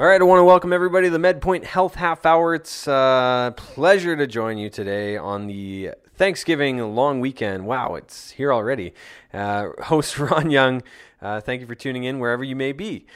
All 0.00 0.06
right, 0.06 0.20
I 0.20 0.24
want 0.24 0.38
to 0.38 0.44
welcome 0.44 0.72
everybody 0.72 1.08
to 1.08 1.18
the 1.18 1.18
MedPoint 1.18 1.64
Health 1.64 1.96
Half 1.96 2.24
Hour. 2.24 2.54
It's 2.54 2.86
a 2.86 2.92
uh, 2.92 3.50
pleasure 3.50 4.14
to 4.14 4.28
join 4.28 4.56
you 4.56 4.70
today 4.70 5.16
on 5.16 5.48
the 5.48 5.90
Thanksgiving 6.14 6.78
long 6.94 7.18
weekend. 7.18 7.66
Wow, 7.66 7.96
it's 7.96 8.30
here 8.30 8.52
already. 8.52 8.94
Uh, 9.34 9.70
host 9.82 10.16
Ron 10.20 10.52
Young, 10.52 10.84
uh, 11.20 11.40
thank 11.40 11.62
you 11.62 11.66
for 11.66 11.74
tuning 11.74 12.04
in 12.04 12.20
wherever 12.20 12.44
you 12.44 12.54
may 12.54 12.70
be. 12.70 13.06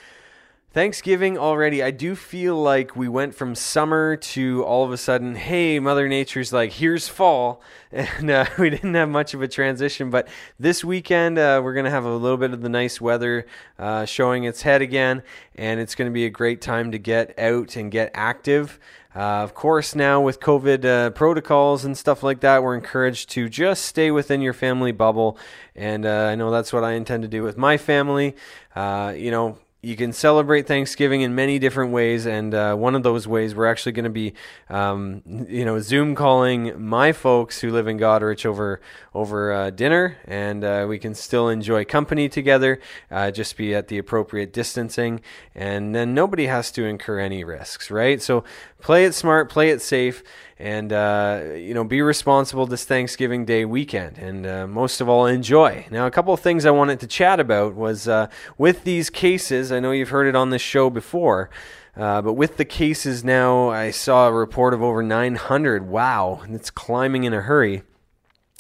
Thanksgiving 0.73 1.37
already, 1.37 1.83
I 1.83 1.91
do 1.91 2.17
feel 2.17 2.57
like 2.57 2.97
we 2.97 3.07
went 3.07 3.35
from 3.35 3.55
summer 3.55 4.17
to 4.17 4.65
all 4.65 4.85
of 4.85 4.91
a 4.91 4.97
sudden, 4.97 5.35
hey, 5.35 5.79
Mother 5.79 6.09
Nature's 6.09 6.51
like, 6.51 6.73
here's 6.73 7.09
fall. 7.09 7.63
And 7.93 8.31
uh, 8.31 8.47
we 8.59 8.71
didn't 8.71 8.95
have 8.95 9.11
much 9.11 9.35
of 9.35 9.43
a 9.43 9.49
transition. 9.49 10.09
But 10.09 10.27
this 10.59 10.83
weekend, 10.83 11.39
uh, 11.39 11.61
we're 11.63 11.75
going 11.75 11.85
to 11.85 11.91
have 11.91 12.07
a 12.07 12.17
little 12.17 12.39
bit 12.39 12.55
of 12.55 12.63
the 12.63 12.71
nice 12.71 13.03
weather 13.03 13.45
uh, 13.79 14.07
showing 14.07 14.45
its 14.45 14.63
head 14.63 14.81
again. 14.81 15.23
And 15.57 15.79
it's 15.79 15.95
going 15.95 16.11
to 16.11 16.13
be 16.13 16.25
a 16.25 16.31
great 16.31 16.63
time 16.63 16.91
to 16.93 16.99
get 16.99 17.39
out 17.39 17.77
and 17.77 17.93
get 17.93 18.11
active. 18.15 18.81
Uh, 19.15 19.43
of 19.43 19.53
course, 19.53 19.95
now 19.95 20.23
with 20.23 20.41
COVID 20.41 20.87
uh, 20.87 21.11
protocols 21.11 21.85
and 21.85 21.99
stuff 21.99 22.23
like 22.23 22.41
that, 22.41 22.63
we're 22.63 22.75
encouraged 22.75 23.29
to 23.33 23.51
just 23.51 23.85
stay 23.85 24.11
within 24.11 24.41
your 24.41 24.55
family 24.55 24.93
bubble. 24.93 25.37
And 25.77 26.07
uh, 26.07 26.29
I 26.31 26.35
know 26.35 26.51
that's 26.51 26.73
what 26.73 26.85
I 26.85 26.93
intend 26.93 27.25
to 27.25 27.29
do 27.29 27.43
with 27.43 27.59
my 27.59 27.77
family. 27.77 28.35
you 28.75 29.31
know, 29.31 29.59
you 29.85 29.97
can 29.97 30.13
celebrate 30.13 30.69
Thanksgiving 30.69 31.23
in 31.23 31.35
many 31.35 31.59
different 31.59 31.91
ways, 31.91 32.25
and 32.25 32.55
uh, 32.55 32.77
one 32.77 32.95
of 32.95 33.03
those 33.03 33.27
ways 33.27 33.53
we're 33.53 33.67
actually 33.67 33.91
going 33.91 34.05
to 34.05 34.11
be, 34.11 34.33
um, 34.71 35.23
you 35.49 35.65
know, 35.65 35.81
Zoom 35.81 36.15
calling 36.15 36.81
my 36.81 37.11
folks 37.11 37.61
who 37.61 37.71
live 37.73 37.89
in 37.89 37.99
Goderich 37.99 38.47
over 38.47 38.81
over 39.13 39.53
uh, 39.53 39.71
dinner, 39.71 40.19
and 40.25 40.63
uh, 40.63 40.87
we 40.89 41.01
can 41.01 41.15
still 41.15 41.49
enjoy 41.49 41.85
company 41.85 42.29
together, 42.29 42.79
uh, 43.11 43.33
just 43.33 43.57
be 43.57 43.75
at 43.75 43.89
the 43.89 43.99
appropriate 43.99 44.53
distancing, 44.53 45.21
and 45.53 45.97
then 45.97 46.15
nobody 46.15 46.47
has 46.47 46.71
to 46.71 46.85
incur 46.85 47.19
any 47.19 47.43
risks, 47.43 47.91
right? 47.91 48.23
So 48.23 48.45
play 48.83 49.05
it 49.05 49.15
smart, 49.15 49.49
play 49.49 49.71
it 49.71 49.81
safe, 49.81 50.23
and 50.59 50.93
uh, 50.93 51.43
you 51.55 51.73
know 51.73 51.85
be 51.85 52.03
responsible 52.03 52.67
this 52.67 52.85
Thanksgiving 52.85 53.45
Day 53.45 53.65
weekend, 53.65 54.19
and 54.19 54.47
uh, 54.47 54.67
most 54.67 55.01
of 55.01 55.09
all 55.09 55.27
enjoy. 55.27 55.87
Now, 55.91 56.07
a 56.07 56.11
couple 56.11 56.35
of 56.35 56.41
things 56.41 56.67
I 56.67 56.71
wanted 56.71 57.01
to 57.01 57.07
chat 57.07 57.41
about 57.41 57.75
was 57.75 58.07
uh, 58.07 58.29
with 58.59 58.85
these 58.85 59.09
cases. 59.09 59.73
I 59.73 59.81
know 59.81 59.93
you've 59.93 60.11
heard 60.11 60.27
it 60.27 60.37
on 60.37 60.51
this 60.51 60.63
show 60.63 60.91
before. 60.91 61.49
Uh, 61.95 62.23
but 62.23 62.33
with 62.33 62.57
the 62.57 62.65
cases 62.65 63.23
now, 63.23 63.69
I 63.69 63.91
saw 63.91 64.27
a 64.27 64.33
report 64.33 64.73
of 64.73 64.83
over 64.83 65.03
900. 65.03 65.87
Wow, 65.87 66.41
it's 66.49 66.71
climbing 66.71 67.25
in 67.25 67.35
a 67.35 67.43
hurry. 67.43 67.83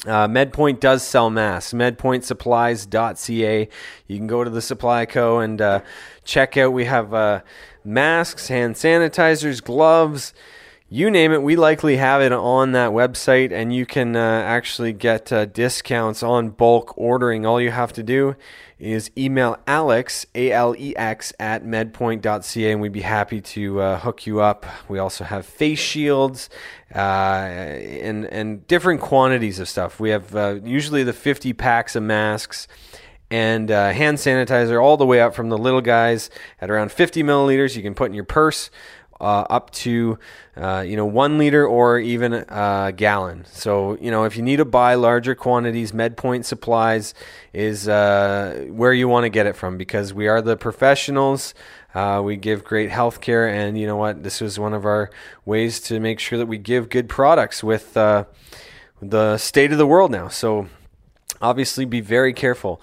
Uh, 0.05 0.27
MedPoint 0.27 0.81
does 0.81 1.03
sell 1.03 1.31
masks. 1.31 1.73
MedPointSupplies.ca. 1.73 3.69
You 4.09 4.17
can 4.17 4.27
go 4.27 4.43
to 4.43 4.51
the 4.51 4.61
Supply 4.61 5.07
Co. 5.07 5.39
and 5.39 5.61
uh, 5.61 5.81
check 6.25 6.57
out. 6.57 6.73
We 6.73 6.87
have 6.87 7.15
uh, 7.15 7.43
masks, 7.85 8.49
hand 8.49 8.75
sanitizers, 8.75 9.63
gloves, 9.63 10.33
you 10.93 11.11
name 11.11 11.33
it, 11.33 11.43
we 11.43 11.57
likely 11.57 11.97
have 11.97 12.21
it 12.21 12.33
on 12.33 12.73
that 12.73 12.91
website, 12.91 13.51
and 13.51 13.75
you 13.75 13.87
can 13.87 14.15
uh, 14.15 14.43
actually 14.45 14.93
get 14.93 15.33
uh, 15.33 15.47
discounts 15.47 16.23
on 16.23 16.51
bulk 16.51 16.93
ordering. 16.99 17.47
All 17.47 17.59
you 17.59 17.71
have 17.71 17.95
to 17.95 18.03
do 18.03 18.37
is 18.79 19.11
email 19.17 19.57
Alex, 19.67 20.27
A 20.35 20.53
L 20.53 20.75
E 20.77 20.95
X, 20.95 21.33
at 21.41 21.65
medpoint.ca, 21.65 22.73
and 22.73 22.83
we'd 22.83 22.93
be 22.93 23.01
happy 23.01 23.41
to 23.41 23.81
uh, 23.81 23.99
hook 24.01 24.27
you 24.27 24.43
up. 24.43 24.67
We 24.87 24.99
also 24.99 25.25
have 25.25 25.47
face 25.47 25.79
shields 25.79 26.51
uh, 26.95 26.99
and, 26.99 28.27
and 28.27 28.67
different 28.67 29.01
quantities 29.01 29.61
of 29.61 29.71
stuff. 29.71 29.99
We 29.99 30.11
have 30.11 30.37
uh, 30.37 30.59
usually 30.63 31.05
the 31.05 31.15
50 31.15 31.55
packs 31.55 31.97
of 31.97 32.03
masks 32.03 32.69
and 33.33 33.71
uh, 33.71 33.91
hand 33.93 34.19
sanitizer 34.19 34.81
all 34.81 34.99
the 34.99 35.07
way 35.07 35.23
up 35.23 35.35
from 35.35 35.49
the 35.49 35.57
little 35.57 35.81
guys 35.81 36.29
at 36.61 36.71
around 36.71 36.93
50 36.93 37.23
milliliters 37.23 37.75
you 37.75 37.83
can 37.83 37.95
put 37.95 38.11
in 38.11 38.15
your 38.15 38.25
purse 38.25 38.69
uh, 39.23 39.47
up 39.49 39.71
to 39.71 40.19
uh, 40.57 40.85
you 40.87 40.97
know 40.97 41.07
one 41.07 41.39
liter 41.39 41.67
or 41.67 41.99
even 41.99 42.35
a 42.35 42.93
gallon. 42.95 43.47
So 43.47 43.97
you 44.01 44.11
know 44.11 44.25
if 44.25 44.37
you 44.37 44.43
need 44.43 44.57
to 44.57 44.65
buy 44.67 44.97
larger 44.97 45.35
quantities, 45.35 45.93
MedPoint 45.93 46.45
Supplies 46.45 47.15
is 47.55 47.89
uh, 47.89 48.67
where 48.69 48.93
you 48.93 49.09
want 49.09 49.25
to 49.25 49.31
get 49.31 49.47
it 49.47 49.57
from 49.57 49.79
because 49.79 50.13
we 50.13 50.29
are 50.29 50.43
the 50.43 50.57
professionals. 50.57 51.55
Uh, 51.95 52.21
we 52.25 52.37
give 52.37 52.65
great 52.65 52.91
health 52.91 53.21
care, 53.21 53.49
and 53.49 53.79
you 53.79 53.87
know 53.87 53.97
what? 53.97 54.23
This 54.23 54.43
is 54.43 54.59
one 54.59 54.75
of 54.75 54.85
our 54.85 55.11
ways 55.47 55.79
to 55.83 56.01
make 56.01 56.19
sure 56.19 56.39
that 56.39 56.47
we 56.47 56.59
give 56.59 56.89
good 56.89 57.09
products 57.09 57.63
with 57.63 57.97
uh, 57.97 58.25
the 59.01 59.39
state 59.39 59.73
of 59.73 59.79
the 59.79 59.87
world 59.87 60.11
now. 60.11 60.29
So 60.29 60.69
obviously, 61.41 61.85
be 61.85 62.01
very 62.01 62.33
careful. 62.33 62.81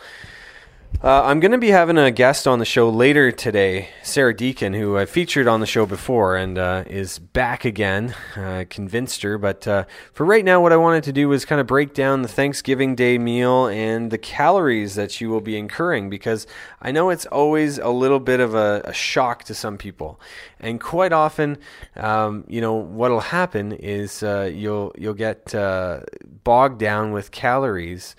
Uh, 1.01 1.23
I'm 1.23 1.39
going 1.39 1.53
to 1.53 1.57
be 1.57 1.69
having 1.69 1.97
a 1.97 2.11
guest 2.11 2.45
on 2.45 2.59
the 2.59 2.65
show 2.65 2.89
later 2.89 3.31
today, 3.31 3.87
Sarah 4.03 4.35
Deacon, 4.35 4.73
who 4.73 4.97
I 4.97 5.05
featured 5.05 5.47
on 5.47 5.61
the 5.61 5.65
show 5.65 5.85
before 5.85 6.35
and 6.35 6.57
uh, 6.57 6.83
is 6.87 7.19
back 7.19 7.63
again. 7.63 8.13
Uh, 8.35 8.65
convinced 8.69 9.21
her. 9.21 9.37
But 9.37 9.65
uh, 9.65 9.85
for 10.11 10.25
right 10.25 10.43
now, 10.43 10.61
what 10.61 10.73
I 10.73 10.75
wanted 10.75 11.05
to 11.05 11.13
do 11.13 11.29
was 11.29 11.45
kind 11.45 11.61
of 11.61 11.67
break 11.67 11.93
down 11.93 12.21
the 12.21 12.27
Thanksgiving 12.27 12.95
Day 12.95 13.17
meal 13.17 13.67
and 13.67 14.11
the 14.11 14.17
calories 14.17 14.95
that 14.95 15.21
you 15.21 15.29
will 15.29 15.39
be 15.39 15.57
incurring 15.57 16.09
because 16.09 16.45
I 16.81 16.91
know 16.91 17.11
it's 17.11 17.25
always 17.27 17.77
a 17.77 17.89
little 17.89 18.19
bit 18.19 18.41
of 18.41 18.53
a, 18.53 18.81
a 18.83 18.91
shock 18.91 19.45
to 19.45 19.53
some 19.53 19.77
people. 19.77 20.19
And 20.59 20.81
quite 20.81 21.13
often, 21.13 21.59
um, 21.95 22.43
you 22.49 22.59
know, 22.59 22.73
what'll 22.73 23.21
happen 23.21 23.71
is 23.71 24.21
uh, 24.21 24.51
you'll, 24.53 24.93
you'll 24.97 25.13
get 25.13 25.55
uh, 25.55 26.01
bogged 26.43 26.79
down 26.79 27.13
with 27.13 27.31
calories 27.31 28.17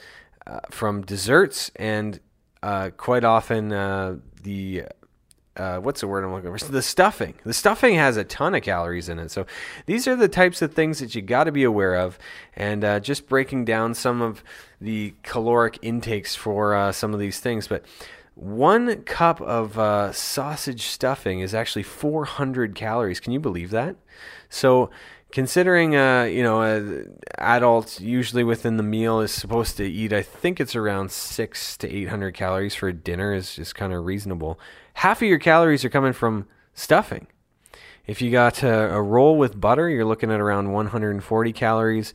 from 0.70 1.02
desserts 1.02 1.70
and 1.76 2.19
uh, 2.62 2.91
quite 2.97 3.25
often 3.25 3.72
uh, 3.72 4.16
the 4.43 4.84
uh, 5.56 5.78
what's 5.78 6.00
the 6.00 6.06
word 6.06 6.25
I'm 6.25 6.32
looking 6.32 6.56
for? 6.56 6.72
The 6.72 6.81
stuffing. 6.81 7.34
The 7.44 7.53
stuffing 7.53 7.94
has 7.97 8.16
a 8.16 8.25
ton 8.25 8.54
of 8.54 8.62
calories 8.62 9.09
in 9.09 9.19
it. 9.19 9.31
So 9.31 9.47
these 9.84 10.06
are 10.09 10.16
the 10.16 10.28
types 10.28 10.62
of 10.62 10.72
things 10.72 11.00
that 11.00 11.15
you 11.15 11.20
got 11.20 11.44
to 11.44 11.53
be 11.53 11.65
aware 11.65 11.97
of, 11.97 12.19
and 12.54 12.84
uh, 12.84 13.00
just 13.00 13.28
breaking 13.28 13.65
down 13.65 13.94
some 13.94 14.22
of 14.22 14.43
the 14.81 15.15
caloric 15.22 15.78
intakes 15.82 16.34
for 16.34 16.75
uh, 16.75 16.93
some 16.93 17.12
of 17.12 17.20
these 17.20 17.41
things. 17.41 17.69
But 17.69 17.84
one 18.34 19.03
cup 19.03 19.41
of 19.43 19.78
uh, 19.78 20.12
sausage 20.12 20.87
stuffing 20.87 21.41
is 21.41 21.54
actually 21.54 21.82
400 21.82 22.75
calories. 22.75 23.20
Can 23.20 23.32
you 23.32 23.41
believe 23.41 23.70
that? 23.70 23.97
So 24.49 24.91
considering 25.33 25.97
uh, 25.97 26.25
you 26.25 26.43
know 26.43 26.63
uh, 26.63 27.03
adults 27.39 28.01
usually 28.01 28.45
within 28.45 28.77
the 28.77 28.83
meal 28.83 29.21
is 29.21 29.31
supposed 29.33 29.77
to 29.77 29.85
eat 29.85 30.13
i 30.13 30.23
think 30.23 30.61
it's 30.61 30.75
around 30.75 31.11
six 31.11 31.77
to 31.77 31.89
eight 31.89 32.09
hundred 32.09 32.35
calories 32.35 32.75
for 32.75 32.89
a 32.89 32.93
dinner 32.93 33.33
is 33.35 33.55
just 33.55 33.75
kind 33.75 33.93
of 33.93 34.05
reasonable. 34.05 34.59
Half 34.95 35.23
of 35.23 35.29
your 35.29 35.39
calories 35.39 35.85
are 35.85 35.91
coming 35.91 36.13
from 36.13 36.47
stuffing. 36.75 37.27
If 38.07 38.21
you 38.21 38.31
got 38.31 38.63
a, 38.63 38.95
a 38.95 39.03
roll 39.03 39.37
with 39.39 39.61
butter 39.61 39.89
you're 39.89 40.05
looking 40.05 40.31
at 40.31 40.41
around 40.41 40.73
140 40.73 41.53
calories. 41.53 42.15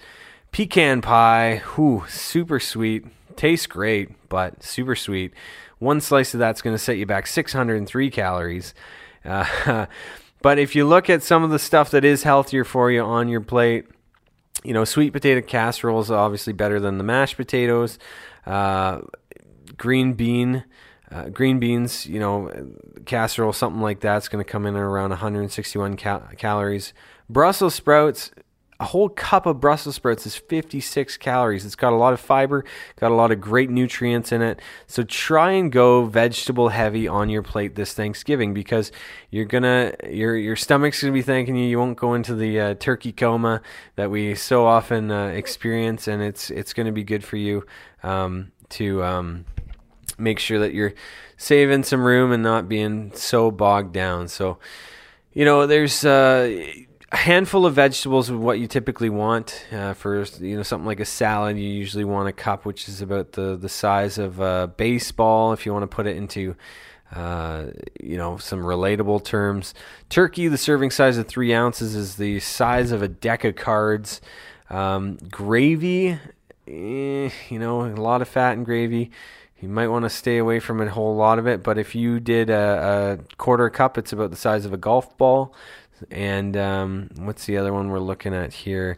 Pecan 0.51 1.01
pie 1.01 1.61
whew, 1.75 2.03
super 2.07 2.59
sweet. 2.59 3.05
Tastes 3.35 3.67
great 3.67 4.09
but 4.29 4.63
super 4.63 4.95
sweet. 4.95 5.33
One 5.79 6.01
slice 6.01 6.33
of 6.33 6.39
that's 6.39 6.61
going 6.61 6.75
to 6.75 6.81
set 6.81 6.97
you 6.97 7.05
back 7.05 7.27
603 7.27 8.09
calories. 8.09 8.73
Uh, 9.23 9.85
But 10.45 10.59
if 10.59 10.75
you 10.75 10.85
look 10.85 11.09
at 11.09 11.23
some 11.23 11.41
of 11.41 11.49
the 11.49 11.57
stuff 11.57 11.89
that 11.89 12.05
is 12.05 12.21
healthier 12.21 12.63
for 12.63 12.91
you 12.91 13.01
on 13.01 13.29
your 13.29 13.41
plate, 13.41 13.87
you 14.63 14.73
know, 14.73 14.85
sweet 14.85 15.11
potato 15.11 15.41
casserole 15.41 15.99
is 16.01 16.11
obviously 16.11 16.53
better 16.53 16.79
than 16.79 16.99
the 16.99 17.03
mashed 17.03 17.35
potatoes. 17.35 17.97
Uh, 18.45 19.01
green 19.75 20.13
bean, 20.13 20.63
uh, 21.09 21.29
green 21.29 21.57
beans, 21.57 22.05
you 22.05 22.19
know, 22.19 22.51
casserole, 23.07 23.53
something 23.53 23.81
like 23.81 24.01
that's 24.01 24.27
going 24.27 24.45
to 24.45 24.47
come 24.47 24.67
in 24.67 24.75
at 24.75 24.81
around 24.81 25.09
161 25.09 25.97
cal- 25.97 26.29
calories. 26.37 26.93
Brussels 27.27 27.73
sprouts, 27.73 28.29
a 28.79 28.85
whole 28.85 29.07
cup 29.07 29.45
of 29.45 29.61
Brussels 29.61 29.95
sprouts 29.95 30.25
is 30.25 30.35
56 30.35 31.15
calories. 31.17 31.65
It's 31.65 31.75
got 31.75 31.93
a 31.93 31.95
lot 31.95 32.11
of 32.11 32.19
fiber, 32.19 32.65
got 32.99 33.09
a 33.09 33.15
lot 33.15 33.31
of 33.31 33.39
great 33.39 33.69
nutrients 33.69 34.33
in 34.33 34.41
it. 34.41 34.61
So 34.85 35.03
try 35.03 35.51
and 35.51 35.71
go 35.71 36.05
vegetable 36.05 36.69
heavy 36.69 37.07
on 37.07 37.29
your 37.29 37.41
plate 37.41 37.75
this 37.75 37.93
Thanksgiving 37.93 38.53
because 38.53 38.91
you're 39.29 39.45
gonna 39.45 39.93
your 40.09 40.35
your 40.35 40.57
stomach's 40.57 41.01
gonna 41.01 41.13
be 41.13 41.21
thanking 41.21 41.55
you. 41.55 41.65
You 41.65 41.79
won't 41.79 41.97
go 41.97 42.15
into 42.15 42.35
the 42.35 42.59
uh, 42.59 42.73
turkey 42.75 43.13
coma 43.13 43.61
that 43.95 44.11
we 44.11 44.35
so 44.35 44.65
often 44.65 45.09
uh, 45.09 45.27
experience, 45.27 46.09
and 46.09 46.21
it's 46.21 46.49
it's 46.49 46.73
gonna 46.73 46.91
be 46.91 47.03
good 47.03 47.23
for 47.23 47.37
you 47.37 47.65
um, 48.03 48.51
to 48.69 49.01
um, 49.03 49.45
make 50.17 50.37
sure 50.37 50.59
that 50.59 50.73
you're 50.73 50.93
saving 51.37 51.83
some 51.83 52.03
room 52.03 52.33
and 52.33 52.43
not 52.43 52.67
being 52.67 53.13
so 53.15 53.51
bogged 53.51 53.93
down. 53.93 54.27
So 54.27 54.57
you 55.31 55.45
know, 55.45 55.65
there's. 55.65 56.03
Uh, 56.03 56.65
a 57.15 57.17
handful 57.17 57.65
of 57.65 57.75
vegetables 57.75 58.29
is 58.29 58.35
what 58.35 58.59
you 58.59 58.67
typically 58.67 59.09
want 59.09 59.65
uh, 59.71 59.93
for 59.93 60.25
you 60.41 60.57
know 60.57 60.63
something 60.63 60.85
like 60.85 60.99
a 60.99 61.05
salad. 61.05 61.57
You 61.57 61.69
usually 61.69 62.03
want 62.03 62.27
a 62.27 62.33
cup, 62.33 62.65
which 62.65 62.89
is 62.89 63.01
about 63.01 63.31
the 63.31 63.55
the 63.55 63.69
size 63.69 64.17
of 64.17 64.41
a 64.41 64.67
baseball. 64.75 65.53
If 65.53 65.65
you 65.65 65.71
want 65.71 65.83
to 65.83 65.95
put 65.95 66.07
it 66.07 66.17
into 66.17 66.57
uh, 67.15 67.67
you 68.01 68.17
know 68.17 68.35
some 68.35 68.59
relatable 68.59 69.23
terms, 69.23 69.73
turkey, 70.09 70.49
the 70.49 70.57
serving 70.57 70.91
size 70.91 71.17
of 71.17 71.25
three 71.25 71.53
ounces 71.53 71.95
is 71.95 72.17
the 72.17 72.41
size 72.41 72.91
of 72.91 73.01
a 73.01 73.07
deck 73.07 73.45
of 73.45 73.55
cards. 73.55 74.19
Um, 74.69 75.17
gravy, 75.31 76.19
eh, 76.67 77.29
you 77.49 77.59
know, 77.59 77.85
a 77.85 77.95
lot 77.95 78.23
of 78.23 78.27
fat 78.27 78.57
in 78.57 78.65
gravy. 78.65 79.09
you 79.61 79.69
might 79.69 79.87
want 79.87 80.03
to 80.03 80.09
stay 80.09 80.37
away 80.37 80.59
from 80.59 80.81
a 80.81 80.89
whole 80.89 81.15
lot 81.15 81.39
of 81.39 81.47
it. 81.47 81.63
But 81.63 81.77
if 81.77 81.95
you 81.95 82.19
did 82.19 82.49
a, 82.49 83.19
a 83.21 83.35
quarter 83.37 83.69
cup, 83.69 83.97
it's 83.97 84.11
about 84.11 84.31
the 84.31 84.37
size 84.37 84.65
of 84.65 84.73
a 84.73 84.77
golf 84.77 85.17
ball. 85.17 85.55
And 86.11 86.55
um, 86.57 87.09
what's 87.17 87.45
the 87.45 87.57
other 87.57 87.73
one 87.73 87.89
we're 87.89 87.99
looking 87.99 88.33
at 88.33 88.53
here? 88.53 88.97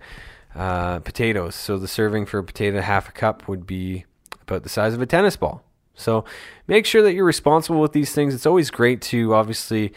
Uh, 0.55 0.99
potatoes. 0.99 1.53
So 1.53 1.77
the 1.77 1.87
serving 1.87 2.25
for 2.25 2.39
a 2.39 2.43
potato, 2.43 2.81
half 2.81 3.07
a 3.09 3.11
cup, 3.11 3.47
would 3.47 3.67
be 3.67 4.05
about 4.41 4.63
the 4.63 4.69
size 4.69 4.95
of 4.95 5.01
a 5.01 5.05
tennis 5.05 5.37
ball. 5.37 5.63
So 5.93 6.25
make 6.67 6.85
sure 6.85 7.01
that 7.03 7.13
you're 7.13 7.25
responsible 7.25 7.79
with 7.79 7.91
these 7.91 8.13
things. 8.13 8.33
It's 8.33 8.45
always 8.45 8.71
great 8.71 9.01
to 9.03 9.35
obviously 9.35 9.93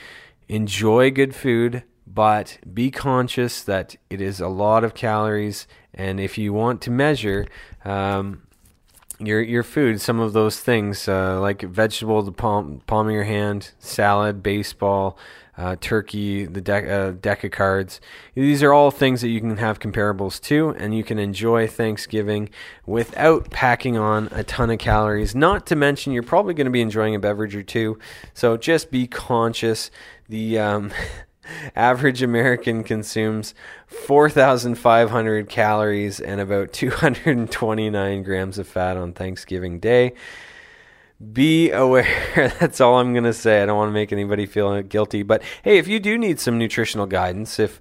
enjoy 0.49 1.13
good 1.13 1.35
food, 1.35 1.85
but 2.07 2.59
be 2.75 2.91
conscious 2.91 3.63
that 3.63 3.97
it 4.11 4.21
is 4.21 4.41
a 4.41 4.49
lot 4.49 4.83
of 4.83 4.95
calories. 4.95 5.67
And 5.95 6.19
if 6.19 6.37
you 6.37 6.53
want 6.53 6.83
to 6.83 6.91
measure 6.91 7.47
um, 7.85 8.43
your 9.19 9.41
your 9.41 9.63
food, 9.63 10.01
some 10.01 10.21
of 10.21 10.33
those 10.33 10.61
things 10.61 11.09
uh, 11.09 11.41
like 11.41 11.63
vegetable, 11.63 12.23
the 12.23 12.33
palm 12.33 12.83
palm 12.87 13.07
of 13.07 13.13
your 13.13 13.25
hand, 13.25 13.73
salad, 13.79 14.43
baseball, 14.43 15.17
uh, 15.61 15.77
turkey, 15.79 16.47
the 16.47 16.61
deck, 16.63 16.89
uh, 16.89 17.11
deck 17.11 17.45
of 17.45 17.51
cards. 17.51 18.01
These 18.35 18.63
are 18.63 18.73
all 18.73 18.91
things 18.91 19.21
that 19.21 19.29
you 19.29 19.41
can 19.41 19.59
have 19.59 19.79
comparables 19.79 20.41
to, 20.45 20.71
and 20.71 20.97
you 20.97 21.05
can 21.05 21.19
enjoy 21.19 21.67
Thanksgiving 21.67 22.49
without 22.87 23.51
packing 23.51 23.99
on 23.99 24.29
a 24.33 24.43
ton 24.43 24.71
of 24.71 24.79
calories. 24.79 25.35
Not 25.35 25.67
to 25.67 25.77
mention, 25.77 26.15
you're 26.15 26.23
probably 26.23 26.55
going 26.55 26.65
to 26.65 26.71
be 26.71 26.81
enjoying 26.81 27.15
a 27.15 27.19
beverage 27.19 27.55
or 27.55 27.63
two. 27.63 27.99
So 28.33 28.57
just 28.57 28.91
be 28.91 29.07
conscious. 29.07 29.91
The 30.31 30.59
um, 30.59 30.93
average 31.77 32.23
American 32.23 32.83
consumes 32.83 33.55
4,500 33.87 35.51
calories 35.51 36.21
and 36.21 36.41
about 36.41 36.73
229 36.73 38.23
grams 38.23 38.59
of 38.59 38.67
fat 38.67 38.97
on 38.97 39.13
Thanksgiving 39.13 39.79
Day 39.79 40.15
be 41.33 41.71
aware. 41.71 42.55
That's 42.61 42.81
all 42.81 42.99
I'm 42.99 43.13
going 43.13 43.25
to 43.25 43.33
say. 43.33 43.63
I 43.63 43.67
don't 43.67 43.77
want 43.77 43.89
to 43.89 43.93
make 43.93 44.13
anybody 44.13 44.47
feel 44.47 44.83
guilty. 44.83 45.23
But 45.23 45.43
hey, 45.63 45.79
if 45.79 45.87
you 45.87 46.01
do 46.01 46.17
need 46.17 46.41
some 46.41 46.59
nutritional 46.59 47.07
guidance, 47.07 47.59
if 47.59 47.81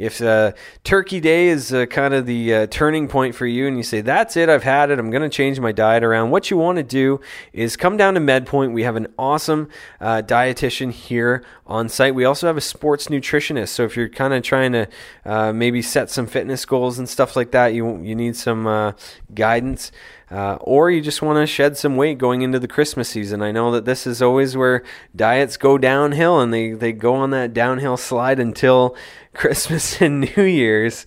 if 0.00 0.22
uh, 0.22 0.52
Turkey 0.82 1.20
Day 1.20 1.48
is 1.48 1.74
uh, 1.74 1.84
kind 1.84 2.14
of 2.14 2.24
the 2.24 2.54
uh, 2.54 2.66
turning 2.68 3.06
point 3.06 3.34
for 3.34 3.46
you, 3.46 3.68
and 3.68 3.76
you 3.76 3.82
say, 3.82 4.00
That's 4.00 4.34
it, 4.36 4.48
I've 4.48 4.62
had 4.62 4.90
it, 4.90 4.98
I'm 4.98 5.10
going 5.10 5.22
to 5.22 5.28
change 5.28 5.60
my 5.60 5.72
diet 5.72 6.02
around, 6.02 6.30
what 6.30 6.50
you 6.50 6.56
want 6.56 6.76
to 6.76 6.82
do 6.82 7.20
is 7.52 7.76
come 7.76 7.98
down 7.98 8.14
to 8.14 8.20
MedPoint. 8.20 8.72
We 8.72 8.82
have 8.84 8.96
an 8.96 9.08
awesome 9.18 9.68
uh, 10.00 10.22
dietitian 10.24 10.90
here 10.90 11.44
on 11.70 11.88
site. 11.88 12.14
We 12.14 12.24
also 12.24 12.48
have 12.48 12.56
a 12.56 12.60
sports 12.60 13.06
nutritionist. 13.06 13.68
So 13.68 13.84
if 13.84 13.96
you're 13.96 14.08
kind 14.08 14.34
of 14.34 14.42
trying 14.42 14.72
to 14.72 14.88
uh, 15.24 15.52
maybe 15.52 15.80
set 15.80 16.10
some 16.10 16.26
fitness 16.26 16.64
goals 16.64 16.98
and 16.98 17.08
stuff 17.08 17.36
like 17.36 17.52
that, 17.52 17.68
you, 17.72 18.02
you 18.02 18.16
need 18.16 18.36
some 18.36 18.66
uh, 18.66 18.92
guidance 19.32 19.92
uh, 20.30 20.56
or 20.60 20.90
you 20.90 21.00
just 21.00 21.22
want 21.22 21.38
to 21.38 21.46
shed 21.46 21.76
some 21.76 21.96
weight 21.96 22.18
going 22.18 22.42
into 22.42 22.58
the 22.58 22.68
Christmas 22.68 23.08
season. 23.08 23.42
I 23.42 23.52
know 23.52 23.70
that 23.72 23.84
this 23.84 24.06
is 24.06 24.20
always 24.20 24.56
where 24.56 24.82
diets 25.14 25.56
go 25.56 25.78
downhill 25.78 26.40
and 26.40 26.52
they, 26.52 26.72
they 26.72 26.92
go 26.92 27.14
on 27.14 27.30
that 27.30 27.52
downhill 27.52 27.96
slide 27.96 28.38
until 28.38 28.96
Christmas 29.32 30.00
and 30.00 30.28
New 30.36 30.44
Year's. 30.44 31.06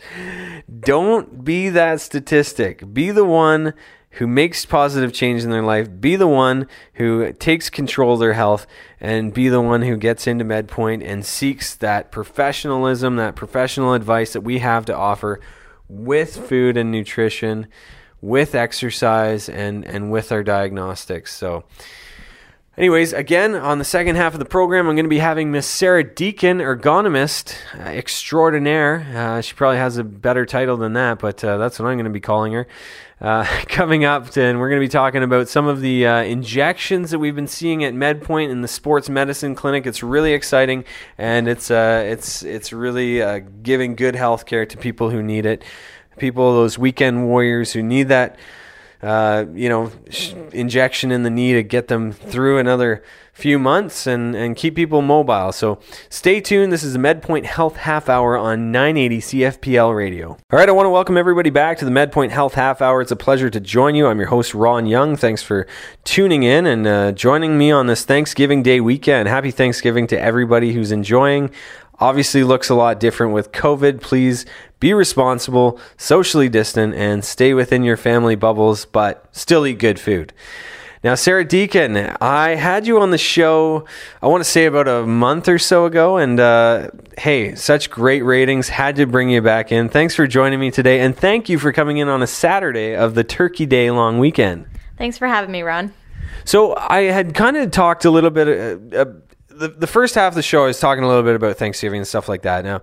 Don't 0.79 1.43
be 1.43 1.69
that 1.69 2.01
statistic. 2.01 2.93
Be 2.93 3.11
the 3.11 3.25
one 3.25 3.73
who 4.13 4.27
makes 4.27 4.65
positive 4.65 5.13
change 5.13 5.43
in 5.43 5.49
their 5.49 5.63
life, 5.63 5.89
be 5.99 6.15
the 6.15 6.27
one 6.27 6.67
who 6.93 7.33
takes 7.33 7.69
control 7.69 8.13
of 8.13 8.19
their 8.19 8.33
health, 8.33 8.67
and 8.99 9.33
be 9.33 9.49
the 9.49 9.61
one 9.61 9.81
who 9.81 9.97
gets 9.97 10.27
into 10.27 10.45
MedPoint 10.45 11.03
and 11.03 11.25
seeks 11.25 11.75
that 11.75 12.11
professionalism, 12.11 13.15
that 13.15 13.35
professional 13.35 13.93
advice 13.93 14.33
that 14.33 14.41
we 14.41 14.59
have 14.59 14.85
to 14.85 14.95
offer 14.95 15.39
with 15.89 16.47
food 16.47 16.77
and 16.77 16.91
nutrition 16.91 17.67
with 18.21 18.55
exercise 18.55 19.49
and 19.49 19.83
and 19.85 20.09
with 20.09 20.31
our 20.31 20.43
diagnostics. 20.43 21.33
So 21.33 21.65
anyways, 22.77 23.11
again, 23.11 23.53
on 23.53 23.79
the 23.79 23.85
second 23.85 24.15
half 24.15 24.33
of 24.33 24.39
the 24.39 24.45
program, 24.45 24.87
I'm 24.87 24.95
going 24.95 25.05
to 25.05 25.09
be 25.09 25.19
having 25.19 25.51
Miss 25.51 25.67
Sarah 25.67 26.03
Deacon, 26.03 26.59
ergonomist 26.59 27.55
uh, 27.77 27.83
extraordinaire. 27.83 29.05
Uh, 29.13 29.41
she 29.41 29.53
probably 29.53 29.77
has 29.77 29.97
a 29.97 30.05
better 30.05 30.45
title 30.45 30.77
than 30.77 30.93
that, 30.93 31.19
but 31.19 31.43
uh, 31.43 31.57
that's 31.57 31.79
what 31.79 31.87
I'm 31.87 31.97
going 31.97 32.05
to 32.05 32.11
be 32.11 32.21
calling 32.21 32.53
her. 32.53 32.65
Uh, 33.23 33.45
coming 33.67 34.03
up, 34.05 34.35
and 34.37 34.59
we're 34.59 34.69
going 34.69 34.81
to 34.81 34.85
be 34.85 34.89
talking 34.89 35.23
about 35.23 35.47
some 35.47 35.65
of 35.65 35.81
the 35.81 36.05
uh, 36.05 36.21
injections 36.23 37.09
that 37.09 37.19
we've 37.19 37.35
been 37.35 37.47
seeing 37.47 37.83
at 37.83 37.93
MedPoint 37.93 38.49
in 38.49 38.61
the 38.61 38.67
sports 38.67 39.09
medicine 39.09 39.55
clinic. 39.55 39.87
It's 39.87 40.03
really 40.03 40.33
exciting, 40.33 40.83
and 41.17 41.47
it's 41.47 41.71
uh, 41.71 42.03
it's 42.05 42.43
it's 42.43 42.73
really 42.73 43.41
giving 43.63 43.95
good 43.95 44.15
health 44.15 44.45
care 44.45 44.65
to 44.65 44.77
people 44.77 45.09
who 45.09 45.23
need 45.23 45.45
it 45.45 45.63
people, 46.17 46.53
those 46.53 46.77
weekend 46.77 47.25
warriors 47.27 47.73
who 47.73 47.83
need 47.83 48.09
that, 48.09 48.37
uh, 49.03 49.45
you 49.53 49.67
know, 49.67 49.91
sh- 50.09 50.33
injection 50.53 51.11
in 51.11 51.23
the 51.23 51.29
knee 51.29 51.53
to 51.53 51.61
get 51.63 51.89
them 51.89 52.11
through 52.11 52.57
another 52.57 53.03
few 53.33 53.57
months 53.57 54.05
and, 54.05 54.35
and 54.35 54.55
keep 54.55 54.75
people 54.75 55.01
mobile. 55.01 55.51
So 55.51 55.79
stay 56.07 56.39
tuned. 56.39 56.71
This 56.71 56.83
is 56.83 56.93
the 56.93 56.99
MedPoint 56.99 57.45
Health 57.45 57.77
Half 57.77 58.07
Hour 58.07 58.37
on 58.37 58.71
980 58.71 59.19
CFPL 59.19 59.95
Radio. 59.95 60.29
All 60.29 60.59
right, 60.59 60.69
I 60.69 60.71
want 60.71 60.85
to 60.85 60.91
welcome 60.91 61.17
everybody 61.17 61.49
back 61.49 61.79
to 61.79 61.85
the 61.85 61.91
MedPoint 61.91 62.29
Health 62.29 62.53
Half 62.53 62.81
Hour. 62.81 63.01
It's 63.01 63.11
a 63.11 63.15
pleasure 63.15 63.49
to 63.49 63.59
join 63.59 63.95
you. 63.95 64.07
I'm 64.07 64.19
your 64.19 64.29
host, 64.29 64.53
Ron 64.53 64.85
Young. 64.85 65.15
Thanks 65.15 65.41
for 65.41 65.67
tuning 66.03 66.43
in 66.43 66.67
and 66.67 66.87
uh, 66.87 67.11
joining 67.11 67.57
me 67.57 67.71
on 67.71 67.87
this 67.87 68.05
Thanksgiving 68.05 68.61
Day 68.61 68.79
weekend. 68.79 69.27
Happy 69.27 69.51
Thanksgiving 69.51 70.05
to 70.07 70.19
everybody 70.19 70.73
who's 70.73 70.91
enjoying 70.91 71.49
obviously 71.99 72.43
looks 72.43 72.69
a 72.69 72.75
lot 72.75 72.99
different 72.99 73.33
with 73.33 73.51
COVID. 73.51 74.01
Please 74.01 74.45
be 74.79 74.93
responsible, 74.93 75.79
socially 75.97 76.49
distant, 76.49 76.93
and 76.95 77.23
stay 77.23 77.53
within 77.53 77.83
your 77.83 77.97
family 77.97 78.35
bubbles, 78.35 78.85
but 78.85 79.25
still 79.31 79.65
eat 79.65 79.79
good 79.79 79.99
food. 79.99 80.33
Now, 81.03 81.15
Sarah 81.15 81.43
Deacon, 81.43 81.97
I 82.21 82.55
had 82.55 82.87
you 82.87 83.01
on 83.01 83.11
the 83.11 83.17
show, 83.17 83.83
I 84.21 84.27
want 84.27 84.41
to 84.41 84.49
say 84.49 84.67
about 84.67 84.87
a 84.87 85.05
month 85.05 85.49
or 85.49 85.59
so 85.59 85.85
ago, 85.85 86.15
and 86.15 86.39
uh, 86.39 86.91
hey, 87.17 87.55
such 87.55 87.89
great 87.89 88.21
ratings. 88.21 88.69
Had 88.69 88.95
to 88.95 89.05
bring 89.05 89.29
you 89.29 89.41
back 89.41 89.73
in. 89.73 89.89
Thanks 89.89 90.15
for 90.15 90.27
joining 90.27 90.61
me 90.61 90.71
today, 90.71 91.01
and 91.01 91.13
thank 91.13 91.49
you 91.49 91.59
for 91.59 91.73
coming 91.73 91.97
in 91.97 92.07
on 92.07 92.23
a 92.23 92.27
Saturday 92.27 92.95
of 92.95 93.15
the 93.15 93.23
Turkey 93.25 93.65
Day 93.65 93.91
long 93.91 94.17
weekend. 94.17 94.65
Thanks 94.97 95.17
for 95.17 95.27
having 95.27 95.51
me, 95.51 95.61
Ron. 95.61 95.93
So, 96.45 96.73
I 96.77 97.01
had 97.01 97.33
kind 97.33 97.57
of 97.57 97.71
talked 97.71 98.05
a 98.05 98.09
little 98.09 98.29
bit 98.29 98.47
uh, 98.47 98.97
uh 98.97 99.05
the, 99.55 99.67
the 99.69 99.87
first 99.87 100.15
half 100.15 100.31
of 100.31 100.35
the 100.35 100.41
show, 100.41 100.63
I 100.63 100.67
was 100.67 100.79
talking 100.79 101.03
a 101.03 101.07
little 101.07 101.23
bit 101.23 101.35
about 101.35 101.57
Thanksgiving 101.57 101.99
and 101.99 102.07
stuff 102.07 102.27
like 102.27 102.43
that. 102.43 102.63
Now, 102.63 102.81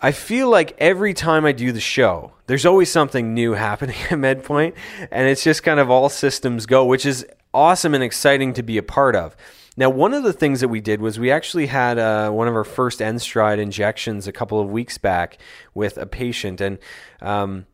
I 0.00 0.12
feel 0.12 0.48
like 0.48 0.74
every 0.78 1.12
time 1.14 1.44
I 1.44 1.52
do 1.52 1.72
the 1.72 1.80
show, 1.80 2.32
there's 2.46 2.64
always 2.66 2.90
something 2.90 3.34
new 3.34 3.52
happening 3.68 3.96
at 4.10 4.18
MedPoint, 4.18 4.74
and 5.10 5.28
it's 5.28 5.44
just 5.44 5.62
kind 5.62 5.80
of 5.80 5.90
all 5.90 6.08
systems 6.08 6.66
go, 6.66 6.84
which 6.84 7.06
is 7.06 7.26
awesome 7.52 7.94
and 7.94 8.02
exciting 8.02 8.52
to 8.54 8.62
be 8.62 8.78
a 8.78 8.82
part 8.82 9.16
of. 9.16 9.36
Now, 9.76 9.88
one 9.88 10.14
of 10.14 10.24
the 10.24 10.32
things 10.32 10.60
that 10.60 10.68
we 10.68 10.80
did 10.80 11.00
was 11.00 11.18
we 11.18 11.30
actually 11.30 11.66
had 11.66 11.98
uh, 11.98 12.30
one 12.30 12.48
of 12.48 12.54
our 12.54 12.64
first 12.64 13.00
N-Stride 13.00 13.58
injections 13.58 14.26
a 14.26 14.32
couple 14.32 14.60
of 14.60 14.70
weeks 14.70 14.98
back 14.98 15.38
with 15.74 15.96
a 15.96 16.06
patient, 16.06 16.60
and 16.60 16.78
um, 17.20 17.66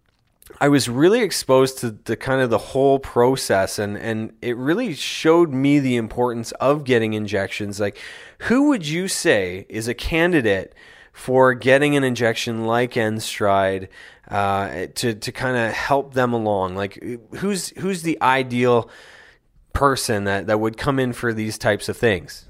I 0.61 0.69
was 0.69 0.89
really 0.89 1.21
exposed 1.21 1.79
to 1.79 1.91
the 1.91 2.17
kind 2.17 2.41
of 2.41 2.51
the 2.51 2.59
whole 2.59 2.99
process 2.99 3.79
and 3.79 3.97
and 3.99 4.33
it 4.41 4.57
really 4.57 4.95
showed 4.95 5.53
me 5.53 5.81
the 5.81 5.97
importance 5.97 6.53
of 6.53 6.85
getting 6.85 7.15
injections. 7.15 7.81
Like 7.81 7.99
who 8.41 8.69
would 8.69 8.87
you 8.87 9.09
say 9.09 9.67
is 9.69 9.89
a 9.89 9.95
candidate 9.95 10.75
for 11.13 11.55
getting 11.55 11.97
an 11.97 12.05
injection 12.05 12.67
like 12.67 12.97
N-Stride 12.97 13.89
uh, 14.29 14.87
to 14.95 15.15
to 15.15 15.33
kind 15.33 15.57
of 15.57 15.73
help 15.73 16.15
them 16.15 16.33
along? 16.33 16.77
Like 16.77 17.03
who's 17.37 17.71
who's 17.79 18.03
the 18.03 18.21
ideal 18.23 18.91
person 19.73 20.25
that 20.25 20.47
that 20.47 20.61
would 20.61 20.79
come 20.79 20.99
in 20.99 21.13
for 21.13 21.33
these 21.33 21.59
types 21.59 21.89
of 21.89 21.97
things? 21.97 22.47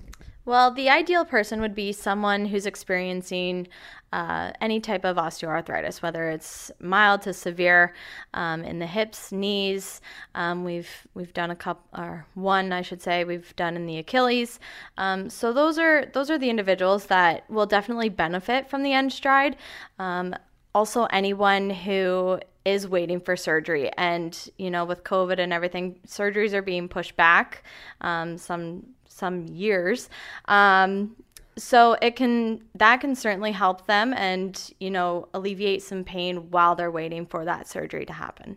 Well, 0.47 0.71
the 0.71 0.89
ideal 0.89 1.25
person 1.25 1.61
would 1.61 1.75
be 1.75 1.93
someone 1.93 2.47
who's 2.47 2.67
experiencing 2.67 3.67
uh, 4.13 4.53
any 4.61 4.81
type 4.81 5.05
of 5.05 5.17
osteoarthritis, 5.17 6.03
whether 6.03 6.31
it's 6.31 6.71
mild 6.81 7.23
to 7.23 7.33
severe 7.33 7.95
um, 8.35 8.65
in 8.65 8.79
the 8.79 8.87
hips, 8.87 9.33
knees. 9.33 10.01
Um, 10.35 10.65
we've 10.65 11.07
we've 11.15 11.35
done 11.35 11.51
a 11.51 11.57
couple, 11.57 11.87
or 11.99 12.27
one, 12.35 12.73
I 12.73 12.83
should 12.83 13.03
say, 13.03 13.25
we've 13.25 13.55
done 13.57 13.77
in 13.77 13.87
the 13.87 13.99
Achilles. 13.99 14.59
Um, 14.97 15.29
so 15.29 15.53
those 15.53 15.79
are 15.79 16.07
those 16.07 16.31
are 16.31 16.39
the 16.39 16.51
individuals 16.51 17.07
that 17.07 17.49
will 17.51 17.67
definitely 17.67 18.09
benefit 18.09 18.71
from 18.71 18.83
the 18.83 18.93
N-Stride. 18.93 19.57
Um, 19.99 20.35
also, 20.75 21.05
anyone 21.07 21.71
who 21.71 22.39
is 22.67 22.87
waiting 22.89 23.21
for 23.21 23.37
surgery. 23.37 23.91
And, 23.97 24.37
you 24.59 24.71
know, 24.71 24.85
with 24.85 25.05
COVID 25.05 25.39
and 25.39 25.53
everything, 25.53 26.01
surgeries 26.07 26.53
are 26.53 26.63
being 26.63 26.89
pushed 26.89 27.17
back. 27.17 27.63
Um, 28.01 28.37
some 28.39 28.83
some 29.09 29.47
years. 29.47 30.11
Um, 30.47 31.17
so 31.59 31.97
it 32.03 32.17
can 32.17 32.63
that 32.75 33.01
can 33.01 33.15
certainly 33.15 33.53
help 33.53 33.87
them 33.87 34.13
and 34.15 34.73
you 34.79 34.91
know 34.91 35.29
alleviate 35.35 35.83
some 35.83 36.05
pain 36.05 36.51
while 36.51 36.75
they're 36.75 36.91
waiting 36.91 37.27
for 37.27 37.45
that 37.45 37.67
surgery 37.69 38.07
to 38.07 38.13
happen. 38.13 38.57